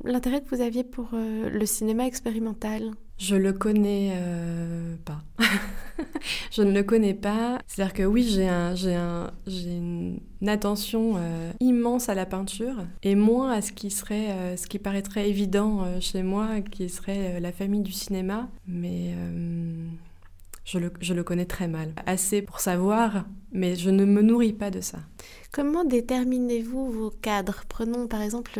l'intérêt 0.04 0.42
que 0.42 0.56
vous 0.56 0.62
aviez 0.62 0.84
pour 0.84 1.10
euh, 1.14 1.50
le 1.50 1.66
cinéma 1.66 2.06
expérimental? 2.06 2.92
Je 3.18 3.36
le 3.36 3.54
connais 3.54 4.14
euh, 4.16 4.96
pas. 5.06 5.22
je 6.52 6.64
ne 6.64 6.72
le 6.72 6.84
connais 6.84 7.14
pas. 7.14 7.60
C'est-à-dire 7.68 7.94
que 7.94 8.04
oui, 8.04 8.24
j'ai 8.24 8.48
un, 8.48 9.32
une 9.48 10.50
attention 10.50 11.14
euh, 11.18 11.52
immense 11.60 12.10
à 12.10 12.16
la 12.16 12.26
peinture 12.26 12.86
et 13.04 13.16
moins 13.16 13.52
à 13.52 13.62
ce 13.62 13.72
qui 13.72 13.92
serait, 13.92 14.58
ce 14.58 14.66
qui 14.66 14.80
paraîtrait 14.80 15.30
évident 15.30 16.00
chez 16.00 16.24
moi, 16.24 16.62
qui 16.62 16.90
serait 16.90 17.40
la 17.40 17.52
famille 17.52 17.82
du 17.82 17.92
cinéma. 17.92 18.50
Mais 18.66 19.14
je 20.66 20.80
le, 20.80 20.92
je 21.00 21.14
le 21.14 21.24
connais 21.24 21.46
très 21.46 21.68
mal. 21.68 21.94
Assez 22.08 22.42
pour 22.42 22.60
savoir, 22.60 23.26
mais 23.52 23.76
je 23.76 23.92
ne 23.92 24.06
me 24.06 24.24
nourris 24.24 24.54
pas 24.54 24.72
de 24.72 24.82
ça. 24.82 24.98
Comment 25.52 25.86
déterminez-vous 25.86 26.90
vos 26.90 27.12
cadres? 27.12 27.66
Prenons 27.70 28.08
par 28.08 28.24
exemple 28.24 28.60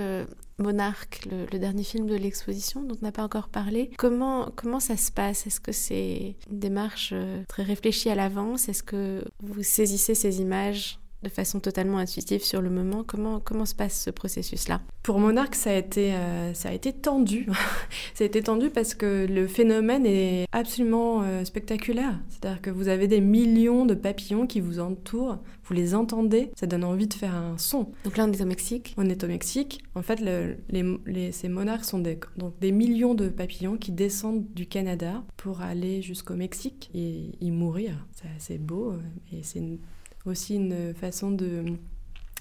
Monarque, 0.62 1.28
le, 1.30 1.60
dernier 1.60 1.84
film 1.84 2.08
de 2.08 2.16
l'exposition 2.16 2.82
dont 2.84 2.96
on 3.02 3.06
n'a 3.06 3.12
pas 3.12 3.24
encore 3.24 3.50
parlé. 3.50 3.92
Comment, 3.98 4.50
comment 4.56 4.80
ça 4.80 4.98
se 4.98 5.12
passe? 5.12 5.48
Est-ce 5.48 5.60
que 5.60 5.72
c'est 5.72 6.36
une 6.50 6.60
démarche 6.60 7.12
euh, 7.14 7.44
très 7.48 7.64
réfléchie 7.64 8.10
à 8.10 8.16
l'avance? 8.16 8.70
Est-ce 8.70 8.84
que 8.84 9.24
vous 9.42 9.64
saisissez 9.64 10.16
ces 10.16 10.42
images? 10.42 11.01
De 11.24 11.30
façon 11.30 11.60
totalement 11.60 11.98
intuitive 11.98 12.44
sur 12.44 12.62
le 12.62 12.70
moment. 12.70 13.04
Comment, 13.06 13.40
comment 13.40 13.66
se 13.66 13.76
passe 13.76 14.02
ce 14.02 14.10
processus-là? 14.10 14.82
Pour 15.04 15.20
Monarque, 15.20 15.56
ça 15.56 15.72
a 15.72 15.76
été, 15.76 16.14
euh, 16.14 16.54
ça 16.54 16.70
a 16.70 16.74
été 16.74 16.94
tendu. 16.94 17.48
ça 18.14 18.24
a 18.24 18.28
été 18.28 18.42
tendu 18.42 18.70
parce 18.70 18.94
que 18.94 19.26
le 19.30 19.48
phénomène 19.48 20.06
est 20.06 20.46
absolument 20.52 21.24
euh, 21.24 21.44
spectaculaire. 21.46 22.20
C'est-à-dire 22.30 22.62
que 22.62 22.70
vous 22.70 22.88
avez 22.88 23.08
des 23.08 23.22
millions 23.22 23.86
de 23.86 23.94
papillons 23.94 24.48
qui 24.48 24.60
vous 24.60 24.80
entourent, 24.80 25.40
vous 25.66 25.74
les 25.74 25.96
entendez, 25.96 26.52
ça 26.56 26.68
donne 26.68 26.84
envie 26.84 27.08
de 27.08 27.14
faire 27.14 27.36
un 27.36 27.58
son. 27.58 27.92
Donc 28.04 28.18
là, 28.18 28.26
on 28.28 28.32
est 28.32 28.42
au 28.42 28.46
Mexique 28.46 28.94
On 28.98 29.10
est 29.10 29.24
au 29.24 29.28
Mexique. 29.28 29.84
En 29.96 30.02
fait, 30.02 30.20
les, 30.20 31.32
ces 31.32 31.50
monarques 31.50 31.86
sont 31.86 32.00
des, 32.00 32.20
donc 32.38 32.60
des 32.60 32.72
millions 32.72 33.16
de 33.16 33.30
papillons 33.30 33.78
qui 33.78 33.92
descendent 33.92 34.46
du 34.54 34.66
Canada 34.66 35.24
pour 35.38 35.62
aller 35.62 36.02
jusqu'au 36.02 36.36
Mexique 36.36 36.90
et 36.94 37.32
y 37.40 37.52
mourir. 37.52 38.06
C'est 38.38 38.58
beau 38.58 38.92
euh, 38.92 39.00
et 39.32 39.44
c'est 39.44 39.60
une 39.60 39.80
aussi 40.26 40.56
une 40.56 40.94
façon 40.94 41.32
de 41.32 41.64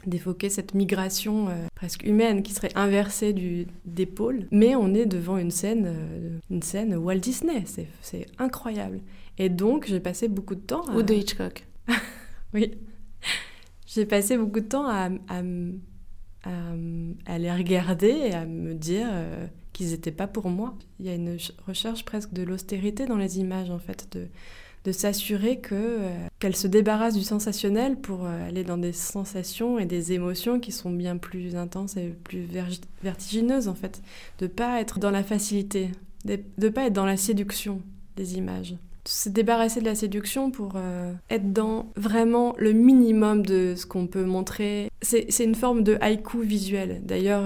d'évoquer 0.07 0.49
cette 0.49 0.75
migration 0.75 1.49
euh, 1.49 1.67
presque 1.75 2.05
humaine 2.05 2.43
qui 2.43 2.53
serait 2.53 2.73
inversée 2.75 3.33
du, 3.33 3.67
des 3.85 4.07
pôles. 4.07 4.47
Mais 4.51 4.75
on 4.75 4.95
est 4.95 5.07
devant 5.07 5.37
une 5.37 5.51
scène, 5.51 5.85
euh, 5.87 6.39
une 6.51 6.63
scène 6.63 6.97
Walt 6.97 7.19
Disney, 7.19 7.65
c'est 8.01 8.27
incroyable. 8.39 9.01
Et 9.39 9.49
donc 9.49 9.87
j'ai 9.87 10.01
passé 10.01 10.29
beaucoup 10.29 10.55
de 10.55 10.61
temps... 10.61 10.83
À... 10.89 10.97
Ou 10.97 11.03
de 11.03 11.15
Hitchcock. 11.15 11.67
oui. 12.55 12.79
J'ai 13.87 14.07
passé 14.07 14.37
beaucoup 14.37 14.61
de 14.61 14.67
temps 14.67 14.87
à, 14.87 15.11
à, 15.29 15.43
à, 17.27 17.39
les 17.39 17.53
regarder 17.53 18.09
et 18.09 18.35
à 18.35 18.47
me 18.47 18.75
dire 18.75 19.09
euh, 19.11 19.47
qu'ils 19.73 19.91
n'étaient 19.91 20.13
pas 20.13 20.29
pour 20.29 20.49
moi. 20.49 20.77
Il 21.01 21.07
y 21.07 21.09
a 21.09 21.15
une 21.15 21.37
recherche 21.67 22.05
presque 22.05 22.33
de 22.33 22.43
l'austérité 22.43 23.07
dans 23.07 23.17
les 23.17 23.41
images, 23.41 23.71
en 23.71 23.79
fait, 23.79 24.07
de 24.13 24.29
de 24.85 24.93
s'assurer 24.93 25.59
que 25.59 25.75
euh, 25.75 26.27
qu'elle 26.39 26.57
se 26.57 26.67
débarrasse 26.67 27.15
du 27.15 27.23
sensationnel 27.23 27.97
pour 27.97 28.25
euh, 28.25 28.49
aller 28.49 28.65
dans 28.65 28.79
des 28.79 28.93
sensations 28.93 29.79
et 29.79 29.87
des 29.87 30.13
émotions 30.13 30.59
qui 30.59 30.73
sont 30.73 30.91
bien 30.91 31.17
plus 31.17 31.57
intenses 31.57 31.97
et 31.97 32.15
plus 32.25 32.47
vertigineuses 33.03 33.69
en 33.69 33.75
fait, 33.75 34.03
de 34.39 34.47
pas 34.47 34.81
être 34.81 34.99
dans 34.99 35.11
la 35.11 35.23
facilité, 35.23 35.91
de, 36.25 36.41
ne 36.59 36.69
pas 36.69 36.87
être 36.87 36.93
dans 36.95 37.05
la 37.05 37.17
séduction 37.17 37.83
des 38.17 38.37
images. 38.37 38.75
Se 39.07 39.29
débarrasser 39.29 39.81
de 39.81 39.87
la 39.87 39.95
séduction 39.95 40.51
pour 40.51 40.73
euh, 40.77 41.13
être 41.31 41.53
dans 41.53 41.91
vraiment 41.97 42.55
le 42.59 42.73
minimum 42.73 43.45
de 43.45 43.75
ce 43.77 43.87
qu'on 43.87 44.07
peut 44.07 44.25
montrer. 44.25 44.91
C'est 45.03 45.45
une 45.45 45.55
forme 45.55 45.83
de 45.83 45.97
haïku 46.01 46.43
visuel. 46.43 47.01
D'ailleurs, 47.05 47.45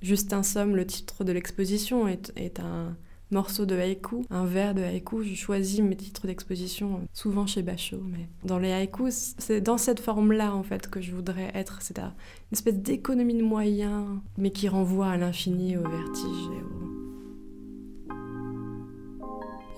Justin 0.00 0.44
Somme, 0.44 0.76
le 0.76 0.86
titre 0.86 1.24
de 1.24 1.32
l'exposition, 1.32 2.06
est 2.06 2.60
un, 2.60 2.96
morceau 3.30 3.66
de 3.66 3.76
haïku, 3.76 4.24
un 4.30 4.44
vers 4.44 4.74
de 4.74 4.82
haïku. 4.82 5.22
Je 5.22 5.34
choisis 5.34 5.80
mes 5.80 5.96
titres 5.96 6.26
d'exposition 6.26 6.94
euh, 6.94 7.06
souvent 7.12 7.46
chez 7.46 7.62
Bachot, 7.62 8.02
mais 8.04 8.28
dans 8.44 8.58
les 8.58 8.72
haïkus, 8.72 9.34
c'est 9.38 9.60
dans 9.60 9.78
cette 9.78 10.00
forme-là 10.00 10.54
en 10.54 10.62
fait 10.62 10.88
que 10.88 11.00
je 11.00 11.12
voudrais 11.12 11.50
être, 11.54 11.82
c'est 11.82 11.98
une 11.98 12.12
espèce 12.52 12.78
d'économie 12.78 13.34
de 13.34 13.42
moyens, 13.42 14.06
mais 14.38 14.50
qui 14.50 14.68
renvoie 14.68 15.08
à 15.08 15.16
l'infini, 15.16 15.76
au 15.76 15.82
vertige 15.82 16.50
et 16.52 16.62
au... 16.62 16.86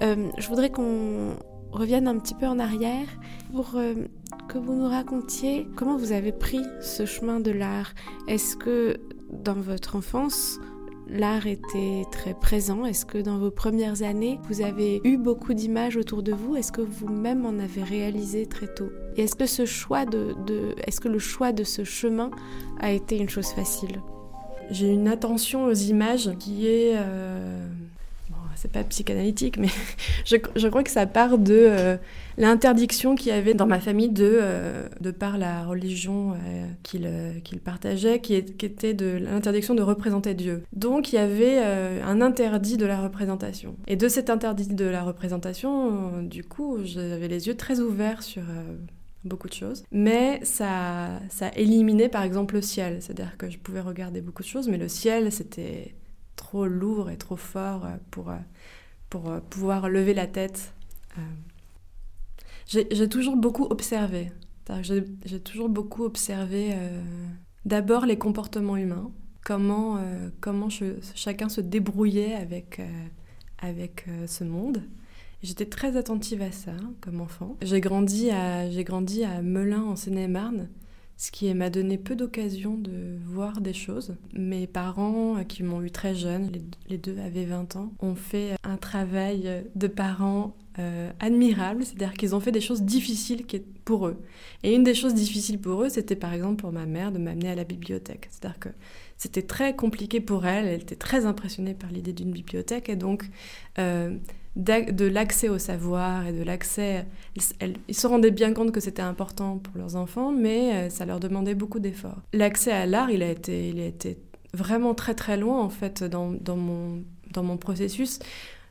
Euh, 0.01 0.31
je 0.39 0.49
voudrais 0.49 0.71
qu'on 0.71 1.35
revienne 1.73 2.07
un 2.07 2.19
petit 2.19 2.35
peu 2.35 2.47
en 2.47 2.59
arrière 2.59 3.09
pour 3.53 3.75
euh, 3.75 3.95
que 4.49 4.59
vous 4.59 4.75
nous 4.75 4.89
racontiez 4.89 5.67
comment 5.77 5.97
vous 5.97 6.13
avez 6.13 6.33
pris 6.33 6.63
ce 6.81 7.05
chemin 7.05 7.41
de 7.41 7.51
l'art. 7.51 7.93
Est-ce 8.29 8.57
que 8.57 8.97
dans 9.33 9.55
votre 9.55 9.97
enfance, 9.97 10.59
l'art 11.11 11.47
était 11.47 12.05
très 12.11 12.35
présent. 12.35 12.85
Est-ce 12.85 13.07
que 13.07 13.19
dans 13.19 13.39
vos 13.39 13.51
premières 13.51 14.03
années, 14.03 14.39
vous 14.49 14.63
avez 14.63 15.01
eu 15.05 15.17
beaucoup 15.17 15.55
d'images 15.55 15.97
autour 15.97 16.23
de 16.23 16.33
vous? 16.33 16.57
Est-ce 16.57 16.73
que 16.73 16.81
vous-même 16.81 17.47
en 17.47 17.59
avez 17.59 17.83
réalisé 17.83 18.47
très 18.47 18.67
tôt? 18.67 18.91
Et 19.17 19.23
est-ce 19.23 19.35
que 19.35 19.47
ce 19.47 19.67
choix 19.67 20.05
de, 20.05 20.35
est-ce 20.87 21.01
que 21.01 21.09
le 21.09 21.19
choix 21.19 21.53
de 21.53 21.65
ce 21.65 21.85
chemin 21.85 22.31
a 22.81 22.93
été 22.93 23.17
une 23.17 23.29
chose 23.29 23.49
facile? 23.49 24.01
J'ai 24.71 24.93
une 24.93 25.09
attention 25.09 25.65
aux 25.65 25.75
images 25.75 26.31
qui 26.39 26.67
est 26.67 26.93
euh, 26.95 27.67
c'est 28.55 28.71
pas 28.71 28.85
psychanalytique, 28.85 29.57
mais 29.57 29.69
je, 30.25 30.37
je, 30.57 30.69
crois 30.69 30.83
que 30.83 30.91
ça 30.91 31.07
part 31.07 31.39
de 31.39 31.55
euh, 31.55 31.97
l'interdiction 32.39 33.15
qu'il 33.15 33.29
y 33.29 33.35
avait 33.35 33.55
dans 33.55 33.67
ma 33.67 33.81
famille 33.81 34.09
de, 34.09 34.39
euh, 34.41 34.89
de 35.01 35.11
par 35.11 35.37
la 35.37 35.65
religion 35.65 36.33
euh, 36.33 36.67
qu'il 37.43 37.61
partageait, 37.61 38.21
qui, 38.21 38.35
était 38.35 38.95
de 38.95 39.19
l'interdiction 39.19 39.75
de 39.75 39.83
représenter 39.83 40.35
Dieu. 40.35 40.63
Donc 40.73 41.13
il 41.13 41.17
y 41.17 41.19
avait 41.19 41.59
un 41.59 42.21
interdit 42.21 42.77
de 42.77 42.87
la 42.87 43.01
représentation. 43.01 43.77
Et 43.87 43.97
de 43.97 44.09
cet 44.09 44.31
interdit 44.31 44.69
de 44.69 44.85
la 44.85 45.03
représentation, 45.03 46.23
du 46.23 46.45
coup, 46.45 46.79
j'avais 46.85 47.29
les 47.29 47.47
yeux 47.47 47.57
très 47.57 47.81
ouverts 47.81 48.23
sur 48.23 48.43
beaucoup 49.25 49.49
de 49.49 49.55
choses. 49.55 49.85
Mais 49.93 50.41
ça, 50.45 51.21
ça 51.29 51.51
éliminait 51.57 52.09
par 52.09 52.23
exemple 52.23 52.55
le 52.55 52.63
ciel. 52.63 52.99
C'est-à-dire 53.01 53.37
que 53.37 53.51
je 53.51 53.59
pouvais 53.59 53.81
regarder 53.81 54.21
beaucoup 54.21 54.43
de 54.43 54.49
choses, 54.49 54.69
mais 54.69 54.79
le 54.79 54.89
ciel, 54.89 55.31
c'était 55.33 55.95
trop 56.39 56.67
lourd 56.67 57.11
et 57.11 57.19
trop 57.19 57.37
fort 57.37 57.85
euh, 57.85 57.97
pour, 58.11 58.31
euh, 58.31 58.37
pour 59.11 59.29
euh, 59.29 59.41
pouvoir 59.51 59.91
lever 59.91 60.15
la 60.15 60.27
tête. 60.27 60.73
J'ai 62.69 63.09
toujours 63.09 63.37
beaucoup 63.37 63.65
observé. 63.65 64.31
J'ai 64.83 65.41
toujours 65.41 65.69
beaucoup 65.69 66.05
observé 66.05 66.75
d'abord 67.65 68.05
les 68.05 68.19
comportements 68.19 68.77
humains, 68.77 69.11
comment, 69.43 69.99
comment 70.41 70.69
chacun 71.15 71.49
se 71.49 71.63
débrouillait 71.63 72.35
avec, 72.35 72.81
avec 73.59 74.05
ce 74.27 74.45
monde. 74.45 74.83
J'étais 75.43 75.67
très 75.67 75.97
attentive 75.97 76.43
à 76.43 76.53
ça 76.53 76.73
comme 77.01 77.21
enfant. 77.21 77.57
J'ai 77.63 77.81
grandi 77.81 78.31
à, 78.31 78.69
grandi 78.83 79.25
à 79.25 79.41
Melun 79.41 79.83
en 79.83 79.97
Seine-et-Marne 79.97 80.69
ce 81.19 81.33
qui 81.33 81.53
m'a 81.53 81.69
donné 81.69 81.99
peu 81.99 82.15
d'occasion 82.15 82.79
de 82.79 83.19
voir 83.27 83.61
des 83.61 83.73
choses. 83.75 84.15
Mes 84.33 84.69
parents, 84.69 85.37
euh, 85.37 85.43
qui 85.43 85.65
m'ont 85.65 85.83
eu 85.83 85.91
très 85.91 86.15
jeune, 86.15 86.51
les 86.89 86.97
deux 86.97 87.19
avaient 87.19 87.45
20 87.45 87.75
ans, 87.75 87.93
ont 87.99 88.15
fait 88.15 88.55
un 88.63 88.77
travail 88.77 89.65
de 89.75 89.89
parents 89.89 90.57
euh, 90.79 91.11
admirable, 91.21 91.85
c'est-à-dire 91.85 92.13
qu'ils 92.15 92.35
ont 92.35 92.41
fait 92.41 92.53
des 92.53 92.61
choses 92.61 92.83
difficiles 92.83 93.45
pour 93.85 94.07
eux. 94.07 94.23
Et 94.63 94.75
une 94.75 94.85
des 94.85 94.95
choses 94.95 95.15
difficiles 95.15 95.59
pour 95.59 95.83
eux, 95.83 95.89
c'était 95.89 96.17
par 96.17 96.33
exemple 96.33 96.57
pour 96.61 96.73
ma 96.73 96.87
mère 96.87 97.13
de 97.13 97.19
m'amener 97.19 97.51
à 97.51 97.55
la 97.55 97.65
bibliothèque. 97.65 98.29
C'est-à-dire 98.31 98.59
que 98.59 98.69
c'était 99.17 99.43
très 99.43 99.75
compliqué 99.75 100.21
pour 100.21 100.47
elle, 100.47 100.67
elle 100.67 100.83
était 100.83 100.97
très 100.97 101.27
impressionnée 101.27 101.75
par 101.75 101.91
l'idée 101.91 102.13
d'une 102.13 102.31
bibliothèque, 102.31 102.89
et 102.89 102.97
donc 102.97 103.29
euh, 103.79 104.17
de 104.57 105.05
l'accès 105.07 105.49
au 105.49 105.59
savoir 105.59 106.27
et 106.27 106.33
de 106.33 106.43
l'accès... 106.43 107.07
Ils 107.89 107.95
se 107.95 108.07
rendaient 108.07 108.31
bien 108.31 108.53
compte 108.53 108.73
que 108.73 108.81
c'était 108.81 109.03
important 109.03 109.59
pour 109.59 109.79
leurs 109.79 109.97
enfants, 109.97 110.33
mais 110.33 110.73
euh, 110.73 110.91
ça 110.91 111.07
leur 111.07 111.21
demandait 111.21 111.55
beaucoup 111.55 111.79
d'efforts. 111.79 112.23
L'accès 112.33 112.73
à 112.73 112.87
l'art, 112.87 113.11
il, 113.11 113.23
a 113.23 113.31
été, 113.31 113.69
il 113.69 113.81
a 113.81 113.87
été 113.87 114.19
vraiment 114.55 114.95
très 114.95 115.15
très 115.15 115.37
loin 115.37 115.61
en 115.61 115.69
fait 115.69 116.03
dans, 116.03 116.33
dans, 116.33 116.57
mon, 116.57 117.05
dans 117.33 117.43
mon 117.43 117.57
processus. 117.57 118.19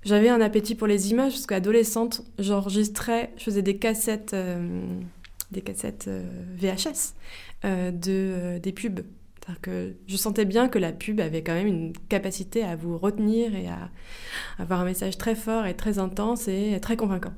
J'avais 0.03 0.29
un 0.29 0.41
appétit 0.41 0.75
pour 0.75 0.87
les 0.87 1.11
images 1.11 1.33
parce 1.33 1.45
qu'adolescente, 1.47 2.23
j'enregistrais, 2.39 3.31
je 3.37 3.43
faisais 3.43 3.61
des 3.61 3.77
cassettes, 3.77 4.33
euh, 4.33 4.99
des 5.51 5.61
cassettes 5.61 6.09
VHS 6.57 7.13
de, 7.63 8.59
des 8.59 8.71
pubs 8.71 9.01
que 9.61 9.93
je 10.07 10.17
sentais 10.17 10.45
bien 10.45 10.67
que 10.67 10.79
la 10.79 10.91
pub 10.91 11.19
avait 11.19 11.41
quand 11.41 11.53
même 11.53 11.67
une 11.67 11.93
capacité 12.09 12.63
à 12.63 12.75
vous 12.75 12.97
retenir 12.97 13.55
et 13.55 13.67
à 13.67 13.89
avoir 14.59 14.81
un 14.81 14.85
message 14.85 15.17
très 15.17 15.35
fort 15.35 15.65
et 15.65 15.75
très 15.75 15.99
intense 15.99 16.47
et 16.47 16.77
très 16.81 16.97
convaincant. 16.97 17.33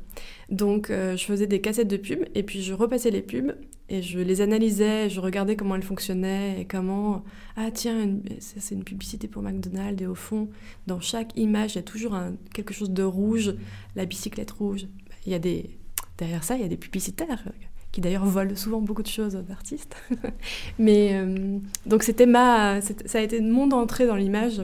Donc 0.49 0.89
euh, 0.89 1.15
je 1.15 1.25
faisais 1.25 1.47
des 1.47 1.61
cassettes 1.61 1.87
de 1.87 1.97
pub 1.97 2.25
et 2.35 2.43
puis 2.43 2.61
je 2.61 2.73
repassais 2.73 3.11
les 3.11 3.21
pubs 3.21 3.53
et 3.89 4.01
je 4.01 4.19
les 4.19 4.41
analysais, 4.41 5.09
je 5.09 5.19
regardais 5.19 5.55
comment 5.55 5.75
elles 5.75 5.83
fonctionnaient 5.83 6.61
et 6.61 6.65
comment 6.65 7.23
ah 7.57 7.71
tiens 7.71 8.07
c'est 8.39 8.75
une 8.75 8.83
publicité 8.83 9.27
pour 9.27 9.41
McDonald's 9.41 10.01
et 10.01 10.07
au 10.07 10.15
fond 10.15 10.49
dans 10.87 10.99
chaque 10.99 11.35
image 11.37 11.73
il 11.73 11.75
y 11.77 11.79
a 11.79 11.83
toujours 11.83 12.15
quelque 12.53 12.73
chose 12.73 12.91
de 12.91 13.03
rouge, 13.03 13.55
la 13.95 14.05
bicyclette 14.05 14.51
rouge. 14.51 14.87
Il 15.25 15.31
y 15.31 15.35
a 15.35 15.39
des 15.39 15.71
derrière 16.17 16.43
ça 16.43 16.55
il 16.55 16.61
y 16.61 16.65
a 16.65 16.67
des 16.67 16.77
publicitaires 16.77 17.43
qui 17.91 18.01
d'ailleurs 18.01 18.25
vole 18.25 18.55
souvent 18.55 18.81
beaucoup 18.81 19.03
de 19.03 19.07
choses 19.07 19.35
aux 19.35 19.51
artistes. 19.51 19.95
Mais 20.79 21.11
euh, 21.13 21.57
donc 21.85 22.03
c'était 22.03 22.25
ma, 22.25 22.81
ça 22.81 23.17
a 23.17 23.21
été 23.21 23.41
mon 23.41 23.71
entrée 23.71 24.05
dans 24.05 24.15
l'image. 24.15 24.61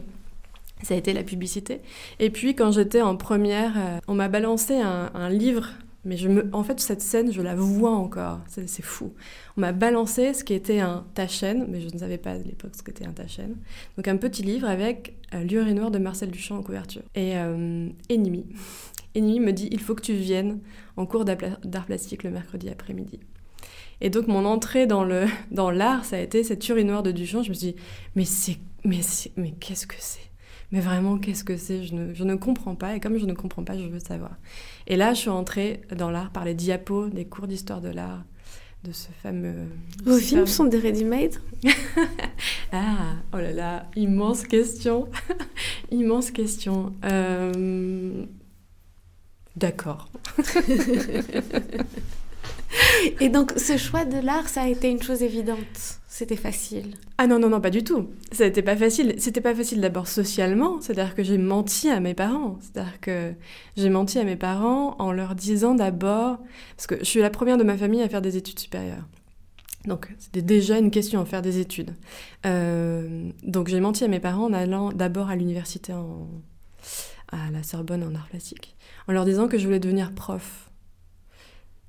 Ça 0.83 0.93
a 0.93 0.97
été 0.97 1.13
la 1.13 1.23
publicité. 1.23 1.81
Et 2.19 2.29
puis 2.29 2.53
quand 2.53 2.71
j'étais 2.71 3.01
en 3.01 3.15
première, 3.15 3.73
euh, 3.77 3.97
on 4.07 4.13
m'a 4.13 4.27
balancé 4.27 4.75
un, 4.75 5.29
livre. 5.29 5.69
Mais 6.05 6.17
je 6.17 6.29
me, 6.29 6.47
en 6.53 6.63
fait, 6.63 6.79
cette 6.79 7.01
scène, 7.01 7.31
je 7.31 7.41
la 7.41 7.55
vois 7.55 7.91
encore. 7.91 8.39
C'est 8.47 8.83
fou. 8.83 9.13
On 9.57 9.61
m'a 9.61 9.71
balancé 9.71 10.33
ce 10.33 10.43
qui 10.43 10.53
était 10.53 10.79
un 10.79 11.05
Tachen, 11.15 11.65
mais 11.69 11.81
je 11.81 11.93
ne 11.93 11.99
savais 11.99 12.17
pas 12.17 12.31
à 12.31 12.37
l'époque 12.37 12.71
ce 12.77 12.83
qu'était 12.83 13.05
un 13.05 13.11
Tachen. 13.11 13.55
Donc 13.97 14.07
un 14.07 14.17
petit 14.17 14.43
livre 14.43 14.67
avec 14.67 15.15
euh, 15.33 15.43
L'urinoir 15.43 15.91
de 15.91 15.97
Marcel 15.97 16.29
Duchamp 16.29 16.57
en 16.57 16.63
couverture. 16.63 17.03
Et 17.15 17.31
Ennemi. 18.09 18.45
Ennemi 19.15 19.39
me 19.39 19.51
dit 19.51 19.67
il 19.71 19.79
faut 19.79 19.95
que 19.95 20.01
tu 20.01 20.13
viennes 20.13 20.59
en 20.97 21.05
cours 21.05 21.25
d'art 21.25 21.85
plastique 21.85 22.23
le 22.23 22.31
mercredi 22.31 22.69
après-midi. 22.69 23.19
Et 24.01 24.09
donc 24.09 24.27
mon 24.27 24.45
entrée 24.45 24.87
dans 24.87 25.03
le 25.03 25.25
dans 25.51 25.71
l'art, 25.71 26.05
ça 26.05 26.17
a 26.17 26.19
été 26.19 26.43
cette 26.43 26.67
urinoir 26.67 27.01
de 27.01 27.11
Duchamp. 27.11 27.43
Je 27.43 27.49
me 27.49 27.53
suis 27.53 27.73
dit 27.73 27.75
mais 28.15 28.25
c'est 28.25 28.57
mais 28.83 29.01
mais 29.37 29.51
qu'est-ce 29.51 29.87
que 29.87 29.95
c'est? 29.97 30.19
Mais 30.75 30.81
vraiment 30.81 31.17
qu'est-ce 31.17 31.45
que 31.45 31.55
c'est? 31.55 31.85
Je 31.85 31.95
ne, 31.95 32.13
je 32.13 32.25
ne 32.25 32.35
comprends 32.35 32.75
pas 32.75 32.97
et 32.97 32.99
comme 32.99 33.17
je 33.17 33.25
ne 33.25 33.31
comprends 33.31 33.63
pas, 33.63 33.77
je 33.77 33.85
veux 33.85 34.01
savoir. 34.01 34.31
Et 34.88 34.97
là, 34.97 35.13
je 35.13 35.21
suis 35.21 35.29
entrée 35.29 35.79
dans 35.95 36.11
l'art 36.11 36.31
par 36.31 36.43
les 36.43 36.53
diapos 36.53 37.07
des 37.07 37.23
cours 37.23 37.47
d'histoire 37.47 37.79
de 37.79 37.88
l'art 37.88 38.25
de 38.83 38.91
ce 38.91 39.07
fameux. 39.23 39.69
Vos 40.03 40.17
films 40.17 40.45
sont 40.45 40.65
des 40.65 40.77
ready-made? 40.77 41.35
Ah, 42.73 43.13
oh 43.31 43.38
là 43.38 43.53
là, 43.53 43.85
immense 43.95 44.43
question, 44.43 45.07
immense 45.91 46.29
question. 46.31 46.91
Euh, 47.05 48.25
D'accord. 49.55 50.09
Et 53.19 53.29
donc, 53.29 53.53
ce 53.57 53.77
choix 53.77 54.05
de 54.05 54.17
l'art, 54.19 54.49
ça 54.49 54.63
a 54.63 54.67
été 54.67 54.89
une 54.89 55.01
chose 55.01 55.21
évidente. 55.21 55.99
C'était 56.07 56.35
facile. 56.35 56.93
Ah 57.17 57.27
non, 57.27 57.39
non, 57.39 57.49
non, 57.49 57.59
pas 57.59 57.69
du 57.69 57.83
tout. 57.83 58.09
Ça 58.31 58.45
n'était 58.45 58.61
pas 58.61 58.77
facile. 58.77 59.15
C'était 59.17 59.41
pas 59.41 59.53
facile 59.53 59.81
d'abord 59.81 60.07
socialement. 60.07 60.79
C'est-à-dire 60.79 61.13
que 61.13 61.23
j'ai 61.23 61.38
menti 61.38 61.89
à 61.89 61.99
mes 61.99 62.13
parents. 62.13 62.57
C'est-à-dire 62.61 62.99
que 63.01 63.33
j'ai 63.75 63.89
menti 63.89 64.17
à 64.19 64.23
mes 64.23 64.38
parents 64.38 64.95
en 64.99 65.11
leur 65.11 65.35
disant 65.35 65.75
d'abord. 65.75 66.39
Parce 66.77 66.88
que 66.88 66.99
je 66.99 67.03
suis 67.03 67.19
la 67.19 67.29
première 67.29 67.57
de 67.57 67.63
ma 67.63 67.77
famille 67.77 68.01
à 68.01 68.07
faire 68.07 68.21
des 68.21 68.38
études 68.38 68.59
supérieures. 68.59 69.05
Donc, 69.88 70.07
c'était 70.17 70.41
déjà 70.41 70.79
une 70.79 70.89
question 70.89 71.23
faire 71.25 71.41
des 71.41 71.59
études. 71.59 71.93
Euh, 72.45 73.29
donc, 73.43 73.67
j'ai 73.67 73.79
menti 73.79 74.03
à 74.03 74.07
mes 74.07 74.19
parents 74.19 74.45
en 74.45 74.53
allant 74.53 74.91
d'abord 74.91 75.29
à 75.29 75.35
l'université 75.35 75.93
en... 75.93 76.27
à 77.31 77.51
la 77.51 77.61
Sorbonne 77.61 78.03
en 78.03 78.15
art 78.15 78.27
plastique 78.29 78.75
en 79.07 79.13
leur 79.13 79.25
disant 79.25 79.47
que 79.47 79.57
je 79.57 79.65
voulais 79.65 79.79
devenir 79.79 80.13
prof. 80.13 80.64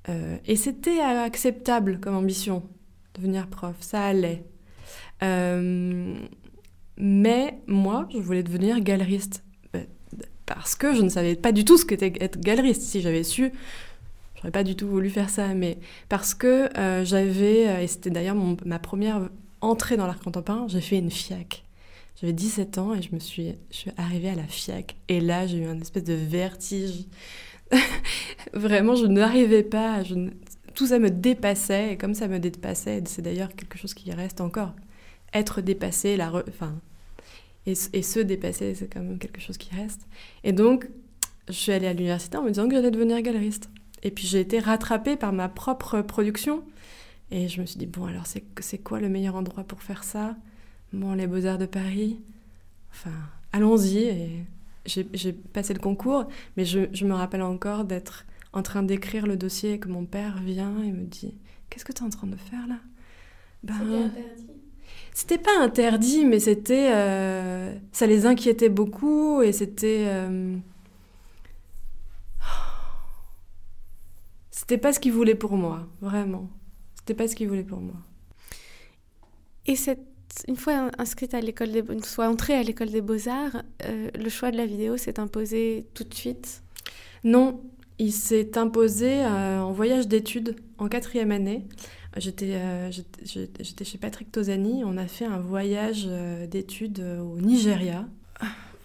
Euh, 0.09 0.37
et 0.45 0.55
c'était 0.55 0.99
acceptable 0.99 1.99
comme 1.99 2.15
ambition, 2.15 2.63
devenir 3.15 3.47
prof, 3.47 3.75
ça 3.79 4.05
allait. 4.05 4.43
Euh, 5.23 6.15
mais 6.97 7.59
moi, 7.67 8.07
je 8.11 8.19
voulais 8.19 8.43
devenir 8.43 8.79
galeriste. 8.79 9.43
Euh, 9.75 9.83
parce 10.45 10.75
que 10.75 10.95
je 10.95 11.01
ne 11.01 11.09
savais 11.09 11.35
pas 11.35 11.51
du 11.51 11.65
tout 11.65 11.77
ce 11.77 11.85
qu'était 11.85 12.13
être 12.19 12.39
galeriste. 12.39 12.83
Si 12.83 13.01
j'avais 13.01 13.23
su, 13.23 13.51
j'aurais 14.35 14.51
pas 14.51 14.63
du 14.63 14.75
tout 14.75 14.87
voulu 14.87 15.09
faire 15.09 15.29
ça. 15.29 15.53
Mais 15.53 15.77
parce 16.09 16.33
que 16.33 16.69
j'avais, 17.03 17.83
et 17.83 17.87
c'était 17.87 18.09
d'ailleurs 18.09 18.37
ma 18.65 18.79
première 18.79 19.29
entrée 19.61 19.97
dans 19.97 20.07
l'art 20.07 20.19
contemporain, 20.19 20.67
j'ai 20.67 20.81
fait 20.81 20.99
une 20.99 21.11
FIAC. 21.11 21.63
J'avais 22.19 22.33
17 22.33 22.77
ans 22.79 22.95
et 22.95 23.01
je 23.01 23.13
me 23.13 23.19
suis, 23.19 23.53
je 23.69 23.75
suis 23.75 23.91
arrivée 23.97 24.29
à 24.29 24.35
la 24.35 24.47
FIAC. 24.47 24.95
Et 25.07 25.19
là, 25.19 25.45
j'ai 25.45 25.59
eu 25.59 25.65
un 25.65 25.79
espèce 25.79 26.03
de 26.03 26.13
vertige. 26.13 27.05
Vraiment, 28.53 28.95
je 28.95 29.05
n'arrivais 29.05 29.63
pas. 29.63 30.03
Je 30.03 30.29
Tout 30.73 30.87
ça 30.87 30.99
me 30.99 31.09
dépassait. 31.09 31.93
Et 31.93 31.97
comme 31.97 32.13
ça 32.13 32.27
me 32.27 32.39
dépassait, 32.39 33.03
c'est 33.05 33.21
d'ailleurs 33.21 33.49
quelque 33.55 33.77
chose 33.77 33.93
qui 33.93 34.11
reste 34.11 34.41
encore. 34.41 34.73
Être 35.33 35.61
dépassé, 35.61 36.15
la 36.17 36.31
enfin, 36.47 36.75
et, 37.67 37.75
se 37.75 38.19
dépasser, 38.21 38.75
c'est 38.75 38.87
quand 38.87 39.01
même 39.01 39.19
quelque 39.19 39.41
chose 39.41 39.57
qui 39.57 39.75
reste. 39.75 40.07
Et 40.45 40.53
donc, 40.53 40.87
je 41.49 41.53
suis 41.53 41.73
allée 41.73 41.87
à 41.87 41.93
l'université 41.93 42.37
en 42.37 42.43
me 42.43 42.49
disant 42.49 42.67
que 42.69 42.75
j'allais 42.75 42.91
devenir 42.91 43.21
galeriste. 43.21 43.69
Et 44.03 44.11
puis 44.11 44.25
j'ai 44.25 44.39
été 44.39 44.59
rattrapée 44.59 45.17
par 45.17 45.33
ma 45.33 45.49
propre 45.49 46.01
production. 46.01 46.63
Et 47.29 47.49
je 47.49 47.59
me 47.59 47.65
suis 47.65 47.77
dit, 47.77 47.85
bon, 47.85 48.05
alors 48.05 48.23
c'est 48.25 48.77
quoi 48.77 49.01
le 49.01 49.09
meilleur 49.09 49.35
endroit 49.35 49.65
pour 49.65 49.81
faire 49.83 50.05
ça? 50.05 50.37
Bon, 50.93 51.13
les 51.13 51.27
Beaux-Arts 51.27 51.57
de 51.57 51.65
Paris, 51.65 52.21
enfin, 52.91 53.11
allons-y. 53.51 53.97
Et 53.97 54.45
j'ai 54.87 55.33
passé 55.33 55.73
le 55.73 55.79
concours, 55.79 56.27
mais 56.55 56.65
je, 56.65 57.05
me 57.05 57.13
rappelle 57.13 57.41
encore 57.41 57.83
d'être 57.83 58.25
en 58.53 58.63
train 58.63 58.83
d'écrire 58.83 59.27
le 59.27 59.35
dossier 59.35 59.73
et 59.73 59.79
que 59.79 59.89
mon 59.89 60.05
père 60.05 60.37
vient 60.37 60.81
et 60.81 60.91
me 60.91 61.05
dit 61.05 61.35
Qu'est-ce 61.69 61.85
que 61.85 61.91
tu 61.91 62.03
es 62.03 62.05
en 62.05 62.09
train 62.09 62.27
de 62.27 62.35
faire 62.35 62.65
là? 62.67 62.77
Ben, 63.63 63.73
C'était 63.77 63.95
interdit 63.95 64.47
C'était 65.13 65.37
pas 65.37 65.59
interdit, 65.59 66.25
mais 66.25 66.39
c'était. 66.39 66.91
Euh, 66.93 67.75
ça 67.91 68.07
les 68.07 68.25
inquiétait 68.25 68.69
beaucoup 68.69 69.41
et 69.41 69.51
c'était. 69.51 70.05
Euh, 70.07 70.55
c'était 74.51 74.77
pas 74.77 74.93
ce 74.93 74.99
qu'ils 74.99 75.13
voulaient 75.13 75.35
pour 75.35 75.57
moi, 75.57 75.87
vraiment. 76.01 76.49
C'était 76.95 77.13
pas 77.13 77.27
ce 77.27 77.35
qu'ils 77.35 77.49
voulaient 77.49 77.63
pour 77.63 77.81
moi. 77.81 77.95
Et 79.65 79.75
cette 79.75 80.06
une 80.47 80.55
fois 80.55 80.91
inscrite 80.97 81.33
à 81.33 81.41
l'école 81.41 81.71
des, 81.71 81.83
entrée 82.19 82.53
à 82.53 82.63
l'école 82.63 82.89
des 82.89 83.01
beaux-arts, 83.01 83.63
euh, 83.85 84.09
le 84.13 84.29
choix 84.29 84.51
de 84.51 84.57
la 84.57 84.65
vidéo 84.65 84.97
s'est 84.97 85.19
imposé 85.19 85.85
tout 85.93 86.03
de 86.03 86.13
suite? 86.13 86.61
Non, 87.23 87.61
il 87.99 88.11
s'est 88.11 88.57
imposé 88.57 89.23
euh, 89.23 89.61
en 89.61 89.71
voyage 89.71 90.07
d'études 90.07 90.55
en 90.77 90.87
quatrième 90.87 91.31
année. 91.31 91.65
J'étais 92.17 92.55
euh, 92.55 92.91
chez 93.23 93.97
Patrick 93.99 94.31
Tosani, 94.31 94.83
on 94.83 94.97
a 94.97 95.07
fait 95.07 95.25
un 95.25 95.39
voyage 95.39 96.07
d'études 96.49 96.99
au 96.99 97.39
Nigeria. 97.39 98.05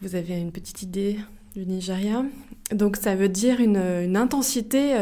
Vous 0.03 0.15
avez 0.15 0.39
une 0.39 0.53
petite 0.53 0.83
idée 0.83 1.19
du 1.55 1.65
Nigeria? 1.65 2.25
Donc 2.73 2.97
ça 2.97 3.15
veut 3.15 3.29
dire 3.29 3.61
une 3.61 4.17
intensité, 4.17 4.93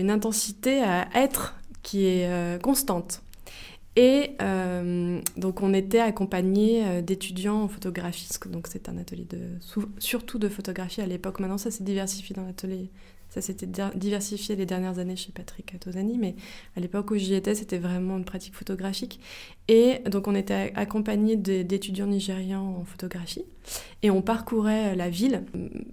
une 0.00 0.10
intensité 0.10 0.82
à 0.82 1.08
être 1.14 1.56
qui 1.82 2.06
est 2.06 2.62
constante. 2.62 3.23
Et 3.96 4.30
euh, 4.42 5.20
donc 5.36 5.62
on 5.62 5.72
était 5.72 6.00
accompagnés 6.00 6.84
euh, 6.84 7.00
d'étudiants 7.00 7.62
en 7.62 7.68
photographie, 7.68 8.28
donc 8.50 8.66
c'est 8.66 8.88
un 8.88 8.98
atelier 8.98 9.26
de, 9.30 9.38
surtout 9.98 10.38
de 10.40 10.48
photographie 10.48 11.00
à 11.00 11.06
l'époque. 11.06 11.38
Maintenant 11.38 11.58
ça 11.58 11.70
s'est 11.70 11.84
diversifié 11.84 12.34
dans 12.34 12.44
l'atelier, 12.44 12.90
ça 13.28 13.40
s'était 13.40 13.68
diversifié 13.94 14.56
les 14.56 14.66
dernières 14.66 14.98
années 14.98 15.14
chez 15.14 15.30
Patrick 15.30 15.78
Tosani, 15.78 16.18
mais 16.18 16.34
à 16.76 16.80
l'époque 16.80 17.12
où 17.12 17.16
j'y 17.16 17.34
étais 17.34 17.54
c'était 17.54 17.78
vraiment 17.78 18.16
une 18.16 18.24
pratique 18.24 18.56
photographique. 18.56 19.20
Et 19.68 20.00
donc 20.10 20.26
on 20.26 20.34
était 20.34 20.72
accompagnés 20.74 21.36
d'étudiants 21.36 22.08
nigérians 22.08 22.76
en 22.80 22.84
photographie 22.84 23.44
et 24.02 24.10
on 24.10 24.22
parcourait 24.22 24.96
la 24.96 25.08
ville 25.08 25.44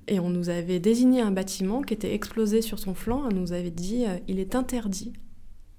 et 0.08 0.20
on 0.20 0.32
nous 0.32 0.50
avait 0.50 0.80
désigné 0.80 1.22
un 1.22 1.32
bâtiment 1.32 1.84
qui 1.84 1.94
était 1.94 2.16
explosé 2.16 2.64
sur 2.64 2.80
son 2.80 2.96
flanc, 2.96 3.28
on 3.30 3.34
nous 3.34 3.54
avait 3.54 3.70
dit 3.70 4.06
euh, 4.08 4.18
il 4.28 4.40
est 4.40 4.56
interdit 4.56 5.14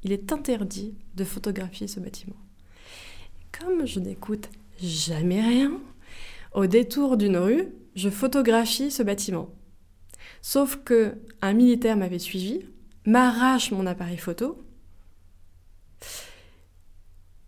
il 0.04 0.12
est 0.12 0.32
interdit 0.32 0.94
de 1.14 1.24
photographier 1.24 1.86
ce 1.86 2.00
bâtiment. 2.00 2.36
Comme 3.58 3.86
je 3.86 4.00
n'écoute 4.00 4.48
jamais 4.80 5.40
rien, 5.40 5.80
au 6.54 6.66
détour 6.66 7.16
d'une 7.16 7.36
rue, 7.36 7.68
je 7.94 8.08
photographie 8.08 8.90
ce 8.90 9.02
bâtiment. 9.02 9.50
Sauf 10.40 10.80
que 10.84 11.14
un 11.40 11.52
militaire 11.52 11.96
m'avait 11.96 12.18
suivi, 12.18 12.60
m'arrache 13.06 13.70
mon 13.70 13.86
appareil 13.86 14.18
photo. 14.18 14.64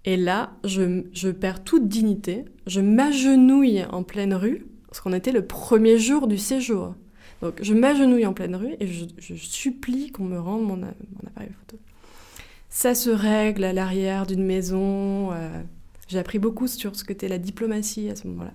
Et 0.04 0.16
là, 0.16 0.54
je, 0.64 1.30
perds 1.30 1.64
toute 1.64 1.88
dignité, 1.88 2.44
je 2.66 2.80
m'agenouille 2.80 3.84
en 3.84 4.02
pleine 4.02 4.34
rue, 4.34 4.66
parce 4.86 5.00
qu'on 5.00 5.14
était 5.14 5.32
le 5.32 5.46
premier 5.46 5.98
jour 5.98 6.26
du 6.26 6.36
séjour. 6.36 6.94
Donc 7.40 7.58
je 7.62 7.74
m'agenouille 7.74 8.26
en 8.26 8.34
pleine 8.34 8.54
rue 8.54 8.76
et 8.80 8.86
je, 8.86 9.34
supplie 9.34 10.10
qu'on 10.10 10.24
me 10.24 10.38
rende 10.38 10.62
mon, 10.62 10.82
appareil 10.82 11.50
photo. 11.58 11.82
Ça 12.74 12.96
se 12.96 13.08
règle 13.08 13.62
à 13.62 13.72
l'arrière 13.72 14.26
d'une 14.26 14.44
maison. 14.44 15.32
Euh, 15.32 15.62
j'ai 16.08 16.18
appris 16.18 16.40
beaucoup 16.40 16.66
sur 16.66 16.96
ce 16.96 17.04
que 17.04 17.12
était 17.12 17.28
la 17.28 17.38
diplomatie 17.38 18.10
à 18.10 18.16
ce 18.16 18.26
moment-là. 18.26 18.50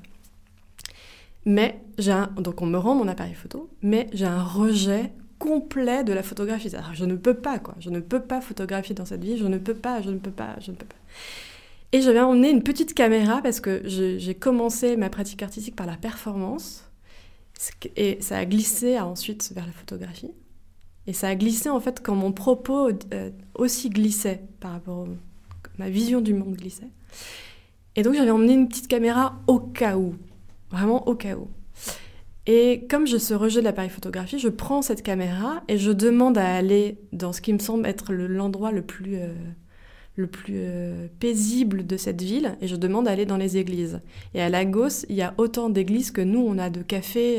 Mais 1.45 1.79
j'ai 1.97 2.11
un, 2.11 2.27
donc 2.35 2.61
on 2.61 2.65
me 2.65 2.77
rend 2.77 2.95
mon 2.95 3.07
appareil 3.07 3.33
photo, 3.33 3.69
mais 3.81 4.07
j'ai 4.11 4.25
un 4.25 4.43
rejet 4.43 5.13
complet 5.37 6.03
de 6.03 6.11
la 6.11 6.21
photographie. 6.21 6.69
Je 6.91 7.05
ne 7.05 7.15
peux 7.15 7.33
pas, 7.33 7.59
quoi. 7.59 7.75
Je 7.79 7.89
ne 7.89 8.01
peux 8.01 8.19
pas 8.19 8.41
photographier 8.41 8.93
dans 8.93 9.05
cette 9.05 9.23
vie. 9.23 9.37
Je 9.37 9.45
ne 9.45 9.57
peux 9.57 9.73
pas, 9.73 10.01
je 10.01 10.09
ne 10.09 10.17
peux 10.19 10.31
pas, 10.31 10.57
je 10.59 10.71
ne 10.71 10.75
peux 10.75 10.85
pas. 10.85 10.97
Et 11.93 12.01
j'avais 12.01 12.19
emmené 12.19 12.49
une 12.49 12.61
petite 12.61 12.93
caméra 12.93 13.41
parce 13.41 13.61
que 13.61 13.83
j'ai 13.85 14.35
commencé 14.35 14.97
ma 14.97 15.09
pratique 15.09 15.41
artistique 15.43 15.77
par 15.77 15.87
la 15.87 15.95
performance. 15.95 16.83
Et 17.95 18.17
ça 18.19 18.39
a 18.39 18.45
glissé 18.45 18.99
ensuite 18.99 19.53
vers 19.55 19.65
la 19.65 19.71
photographie. 19.71 20.31
Et 21.09 21.13
ça 21.13 21.29
a 21.29 21.35
glissé 21.35 21.69
en 21.69 21.79
fait 21.79 22.01
quand 22.03 22.13
mon 22.13 22.31
propos 22.31 22.91
euh, 23.13 23.31
aussi 23.55 23.89
glissait 23.89 24.43
par 24.59 24.73
rapport 24.73 25.07
à 25.07 25.69
ma 25.79 25.89
vision 25.89 26.21
du 26.21 26.35
monde 26.35 26.55
glissait. 26.55 26.91
Et 27.95 28.03
donc 28.03 28.13
j'avais 28.13 28.29
emmené 28.29 28.53
une 28.53 28.67
petite 28.67 28.87
caméra 28.87 29.41
au 29.47 29.57
cas 29.57 29.97
où, 29.97 30.13
vraiment 30.69 31.07
au 31.07 31.15
cas 31.15 31.35
où. 31.35 31.47
Et 32.45 32.85
comme 32.91 33.07
je 33.07 33.17
ce 33.17 33.33
rejet 33.33 33.59
de 33.59 33.65
l'appareil 33.65 33.89
photographie, 33.89 34.37
je 34.37 34.49
prends 34.49 34.83
cette 34.83 35.01
caméra 35.01 35.63
et 35.67 35.79
je 35.79 35.91
demande 35.91 36.37
à 36.37 36.53
aller 36.55 36.99
dans 37.11 37.33
ce 37.33 37.41
qui 37.41 37.53
me 37.53 37.59
semble 37.59 37.87
être 37.87 38.13
l'endroit 38.13 38.71
le, 38.71 38.83
plus, 38.83 39.15
euh, 39.15 39.33
le 40.15 40.27
plus 40.27 40.57
euh, 40.57 41.07
paisible 41.19 41.87
de 41.87 41.97
cette 41.97 42.21
ville, 42.21 42.55
et 42.61 42.67
je 42.67 42.75
demande 42.75 43.07
à 43.07 43.11
aller 43.11 43.25
dans 43.25 43.37
les 43.37 43.57
églises. 43.57 43.99
Et 44.35 44.43
à 44.43 44.49
Lagos, 44.49 45.07
il 45.09 45.15
y 45.15 45.23
a 45.23 45.33
autant 45.39 45.71
d'églises 45.71 46.11
que 46.11 46.21
nous, 46.21 46.41
on 46.41 46.59
a 46.59 46.69
de 46.69 46.83
cafés 46.83 47.37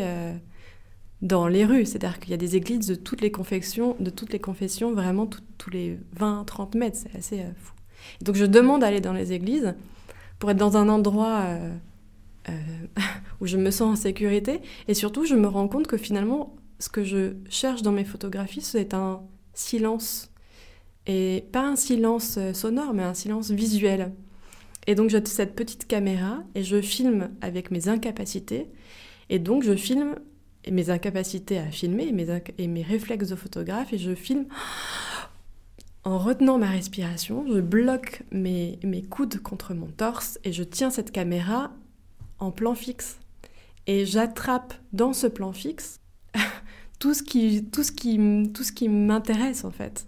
dans 1.22 1.48
les 1.48 1.64
rues. 1.64 1.84
C'est-à-dire 1.84 2.18
qu'il 2.18 2.30
y 2.30 2.34
a 2.34 2.38
des 2.38 2.56
églises 2.56 2.86
de 2.86 2.94
toutes 2.94 3.20
les 3.20 3.30
confessions, 3.30 3.96
de 4.00 4.10
toutes 4.10 4.32
les 4.32 4.38
confessions 4.38 4.92
vraiment 4.92 5.28
tous 5.58 5.70
les 5.70 5.98
20-30 6.18 6.76
mètres. 6.76 6.98
C'est 7.02 7.16
assez 7.16 7.44
fou. 7.56 7.74
Et 8.20 8.24
donc 8.24 8.36
je 8.36 8.44
demande 8.44 8.82
à 8.82 8.88
aller 8.88 9.00
dans 9.00 9.12
les 9.12 9.32
églises 9.32 9.74
pour 10.38 10.50
être 10.50 10.56
dans 10.56 10.76
un 10.76 10.88
endroit 10.88 11.44
euh, 11.44 11.72
où 13.40 13.46
je 13.46 13.56
me 13.56 13.70
sens 13.70 13.98
en 13.98 14.00
sécurité. 14.00 14.60
Et 14.88 14.94
surtout, 14.94 15.24
je 15.24 15.34
me 15.34 15.46
rends 15.46 15.68
compte 15.68 15.86
que 15.86 15.96
finalement, 15.96 16.56
ce 16.78 16.88
que 16.88 17.04
je 17.04 17.34
cherche 17.48 17.82
dans 17.82 17.92
mes 17.92 18.04
photographies, 18.04 18.62
c'est 18.62 18.94
un 18.94 19.20
silence. 19.54 20.30
Et 21.06 21.44
pas 21.52 21.62
un 21.62 21.76
silence 21.76 22.36
euh, 22.38 22.52
sonore, 22.52 22.94
mais 22.94 23.02
un 23.02 23.14
silence 23.14 23.50
visuel. 23.50 24.12
Et 24.86 24.94
donc 24.94 25.10
j'ai 25.10 25.24
cette 25.26 25.54
petite 25.54 25.86
caméra 25.86 26.38
et 26.54 26.62
je 26.62 26.80
filme 26.80 27.30
avec 27.42 27.70
mes 27.70 27.88
incapacités. 27.88 28.66
Et 29.28 29.38
donc 29.38 29.62
je 29.62 29.76
filme 29.76 30.16
mes 30.68 30.90
incapacités 30.90 31.58
à 31.58 31.70
filmer 31.70 32.08
et 32.08 32.12
mes, 32.12 32.26
et 32.58 32.66
mes 32.66 32.82
réflexes 32.82 33.28
de 33.28 33.36
photographe 33.36 33.92
et 33.92 33.98
je 33.98 34.14
filme 34.14 34.46
en 36.04 36.18
retenant 36.18 36.58
ma 36.58 36.70
respiration, 36.70 37.44
je 37.46 37.60
bloque 37.60 38.22
mes, 38.30 38.78
mes 38.82 39.02
coudes 39.02 39.38
contre 39.42 39.74
mon 39.74 39.88
torse 39.88 40.38
et 40.44 40.52
je 40.52 40.62
tiens 40.62 40.90
cette 40.90 41.12
caméra 41.12 41.72
en 42.38 42.50
plan 42.50 42.74
fixe. 42.74 43.18
Et 43.86 44.06
j'attrape 44.06 44.74
dans 44.92 45.12
ce 45.12 45.26
plan 45.26 45.52
fixe 45.52 46.00
tout 46.98 47.12
ce 47.12 47.22
qui, 47.22 47.66
tout 47.70 47.82
ce 47.82 47.92
qui, 47.92 48.50
tout 48.54 48.64
ce 48.64 48.72
qui 48.72 48.88
m'intéresse 48.88 49.64
en 49.64 49.70
fait. 49.70 50.06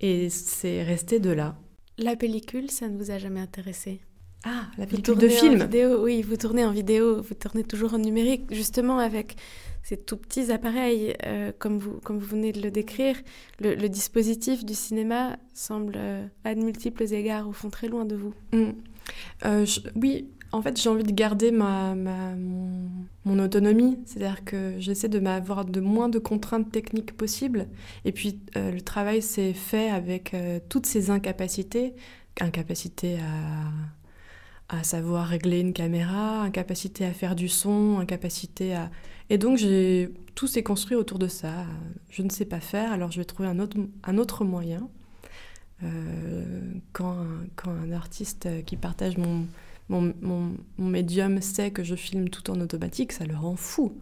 Et 0.00 0.28
c'est 0.28 0.82
resté 0.82 1.20
de 1.20 1.30
là. 1.30 1.56
La 1.98 2.16
pellicule, 2.16 2.70
ça 2.70 2.88
ne 2.88 2.98
vous 2.98 3.10
a 3.10 3.18
jamais 3.18 3.40
intéressé? 3.40 4.00
Ah, 4.48 4.66
la 4.78 4.86
pellicule 4.86 5.18
de 5.18 5.28
film 5.28 5.60
vidéo, 5.60 6.04
Oui, 6.04 6.22
vous 6.22 6.36
tournez 6.36 6.64
en 6.64 6.70
vidéo, 6.70 7.20
vous 7.20 7.34
tournez 7.34 7.64
toujours 7.64 7.94
en 7.94 7.98
numérique, 7.98 8.44
justement 8.52 9.00
avec 9.00 9.34
ces 9.82 9.96
tout 9.96 10.16
petits 10.16 10.52
appareils, 10.52 11.16
euh, 11.26 11.50
comme, 11.58 11.78
vous, 11.78 11.98
comme 12.04 12.18
vous 12.18 12.26
venez 12.26 12.52
de 12.52 12.60
le 12.60 12.70
décrire. 12.70 13.16
Le, 13.58 13.88
dispositif 13.88 14.64
du 14.64 14.74
cinéma 14.74 15.36
semble, 15.52 15.94
euh, 15.96 16.24
à 16.44 16.54
de 16.54 16.60
multiples 16.60 17.12
égards, 17.12 17.48
au 17.48 17.52
fond, 17.52 17.70
très 17.70 17.88
loin 17.88 18.04
de 18.04 18.14
vous. 18.14 18.34
Mm. 18.52 18.70
Euh, 19.46 19.66
oui, 19.96 20.28
en 20.52 20.62
fait, 20.62 20.80
j'ai 20.80 20.88
envie 20.88 21.02
de 21.02 21.12
garder 21.12 21.50
ma, 21.50 21.96
mon, 21.96 23.38
autonomie, 23.40 23.98
c'est-à-dire 24.06 24.44
que 24.44 24.74
j'essaie 24.78 25.08
de 25.08 25.18
m'avoir 25.18 25.64
de 25.64 25.80
moins 25.80 26.08
de 26.08 26.20
contraintes 26.20 26.70
techniques 26.70 27.16
possibles. 27.16 27.66
Et 28.04 28.12
puis, 28.12 28.38
le 28.54 28.80
travail 28.80 29.22
s'est 29.22 29.54
fait 29.54 29.90
avec 29.90 30.34
toutes 30.68 30.86
ces 30.86 31.10
incapacités, 31.10 31.94
incapacité 32.40 33.18
à, 33.18 33.95
à 34.68 34.82
savoir 34.82 35.28
régler 35.28 35.60
une 35.60 35.72
caméra, 35.72 36.42
incapacité 36.42 37.04
à 37.04 37.12
faire 37.12 37.36
du 37.36 37.48
son, 37.48 37.98
incapacité 37.98 38.74
à... 38.74 38.90
Et 39.30 39.38
donc, 39.38 39.60
tout 40.34 40.46
s'est 40.46 40.62
construit 40.62 40.96
autour 40.96 41.18
de 41.18 41.28
ça. 41.28 41.66
Je 42.10 42.22
ne 42.22 42.30
sais 42.30 42.44
pas 42.44 42.60
faire, 42.60 42.92
alors 42.92 43.12
je 43.12 43.18
vais 43.18 43.24
trouver 43.24 43.48
un 43.48 43.58
autre, 43.58 43.76
un 44.04 44.18
autre 44.18 44.44
moyen. 44.44 44.88
Euh, 45.82 46.72
quand, 46.92 47.18
quand 47.54 47.70
un 47.70 47.92
artiste 47.92 48.48
qui 48.64 48.76
partage 48.76 49.18
mon 49.18 49.46
mon, 49.88 50.12
mon, 50.22 50.54
médium 50.78 51.40
sait 51.40 51.70
que 51.70 51.84
je 51.84 51.94
filme 51.94 52.28
tout 52.28 52.50
en 52.50 52.60
automatique, 52.60 53.12
ça 53.12 53.24
le 53.24 53.36
rend 53.36 53.56
fou, 53.56 53.96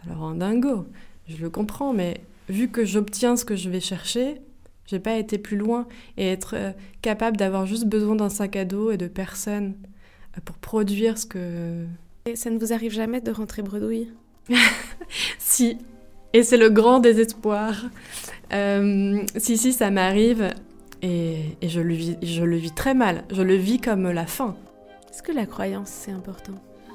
ça 0.00 0.10
le 0.10 0.16
rend 0.16 0.34
dingo. 0.34 0.86
Je 1.28 1.36
le 1.36 1.50
comprends, 1.50 1.92
mais 1.92 2.20
vu 2.48 2.68
que 2.68 2.84
j'obtiens 2.84 3.36
ce 3.36 3.44
que 3.44 3.56
je 3.56 3.68
vais 3.68 3.80
chercher, 3.80 4.40
j'ai 4.86 5.00
pas 5.00 5.16
été 5.16 5.38
plus 5.38 5.56
loin 5.56 5.86
et 6.16 6.26
être 6.28 6.54
euh, 6.56 6.72
capable 7.02 7.36
d'avoir 7.36 7.66
juste 7.66 7.86
besoin 7.86 8.16
d'un 8.16 8.28
sac 8.28 8.56
à 8.56 8.64
dos 8.64 8.90
et 8.92 8.96
de 8.96 9.08
personne 9.08 9.74
euh, 9.74 9.95
pour 10.44 10.56
produire 10.56 11.18
ce 11.18 11.26
que. 11.26 11.84
Et 12.26 12.36
ça 12.36 12.50
ne 12.50 12.58
vous 12.58 12.72
arrive 12.72 12.92
jamais 12.92 13.20
de 13.20 13.30
rentrer 13.30 13.62
bredouille? 13.62 14.12
Si, 15.38 15.78
et 16.32 16.42
c'est 16.42 16.56
le 16.56 16.68
grand 16.68 16.98
désespoir. 16.98 17.74
Euh, 18.52 19.22
si, 19.36 19.56
si, 19.56 19.72
ça 19.72 19.90
m'arrive 19.90 20.50
et, 21.00 21.56
et 21.62 21.68
je, 21.68 21.80
le 21.80 21.94
vis, 21.94 22.16
je 22.22 22.42
le 22.42 22.56
vis 22.56 22.72
très 22.72 22.94
mal. 22.94 23.24
Je 23.30 23.42
le 23.42 23.54
vis 23.54 23.80
comme 23.80 24.10
la 24.10 24.26
fin. 24.26 24.56
Est-ce 25.10 25.22
que 25.22 25.32
la 25.32 25.46
croyance, 25.46 25.88
c'est 25.88 26.10
important? 26.10 26.52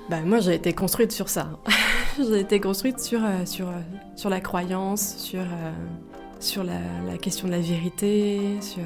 Bah, 0.09 0.19
Moi, 0.25 0.39
j'ai 0.39 0.53
été 0.53 0.73
construite 0.73 1.11
sur 1.11 1.29
ça. 1.29 1.49
j'ai 2.17 2.41
été 2.41 2.59
construite 2.59 2.99
sur, 2.99 3.23
euh, 3.23 3.45
sur, 3.45 3.69
euh, 3.69 3.79
sur 4.15 4.29
la 4.29 4.41
croyance, 4.41 5.15
sur, 5.17 5.41
euh, 5.41 5.71
sur 6.41 6.63
la, 6.63 6.79
la, 7.07 7.17
question 7.17 7.47
de 7.47 7.53
la 7.53 7.59
vérité. 7.59 8.39
Sur, 8.61 8.81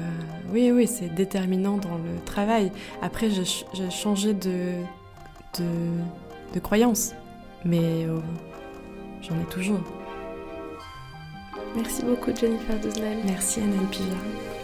oui, 0.52 0.70
oui, 0.70 0.86
c'est 0.86 1.14
déterminant 1.14 1.76
dans 1.78 1.96
le 1.96 2.24
travail. 2.24 2.70
Après, 3.02 3.28
j'ai 3.30 3.90
changé 3.90 4.34
de, 4.34 4.72
de, 5.58 5.64
de 6.54 6.60
croyance, 6.60 7.12
mais 7.64 8.06
j'en 9.22 9.34
ai 9.40 9.44
toujours. 9.50 9.80
Merci 11.74 12.02
beaucoup, 12.04 12.30
Jennifer 12.34 12.78
Doznal. 12.80 13.18
Merci, 13.26 13.60
Annelle 13.60 13.86
Pijard. 13.90 14.55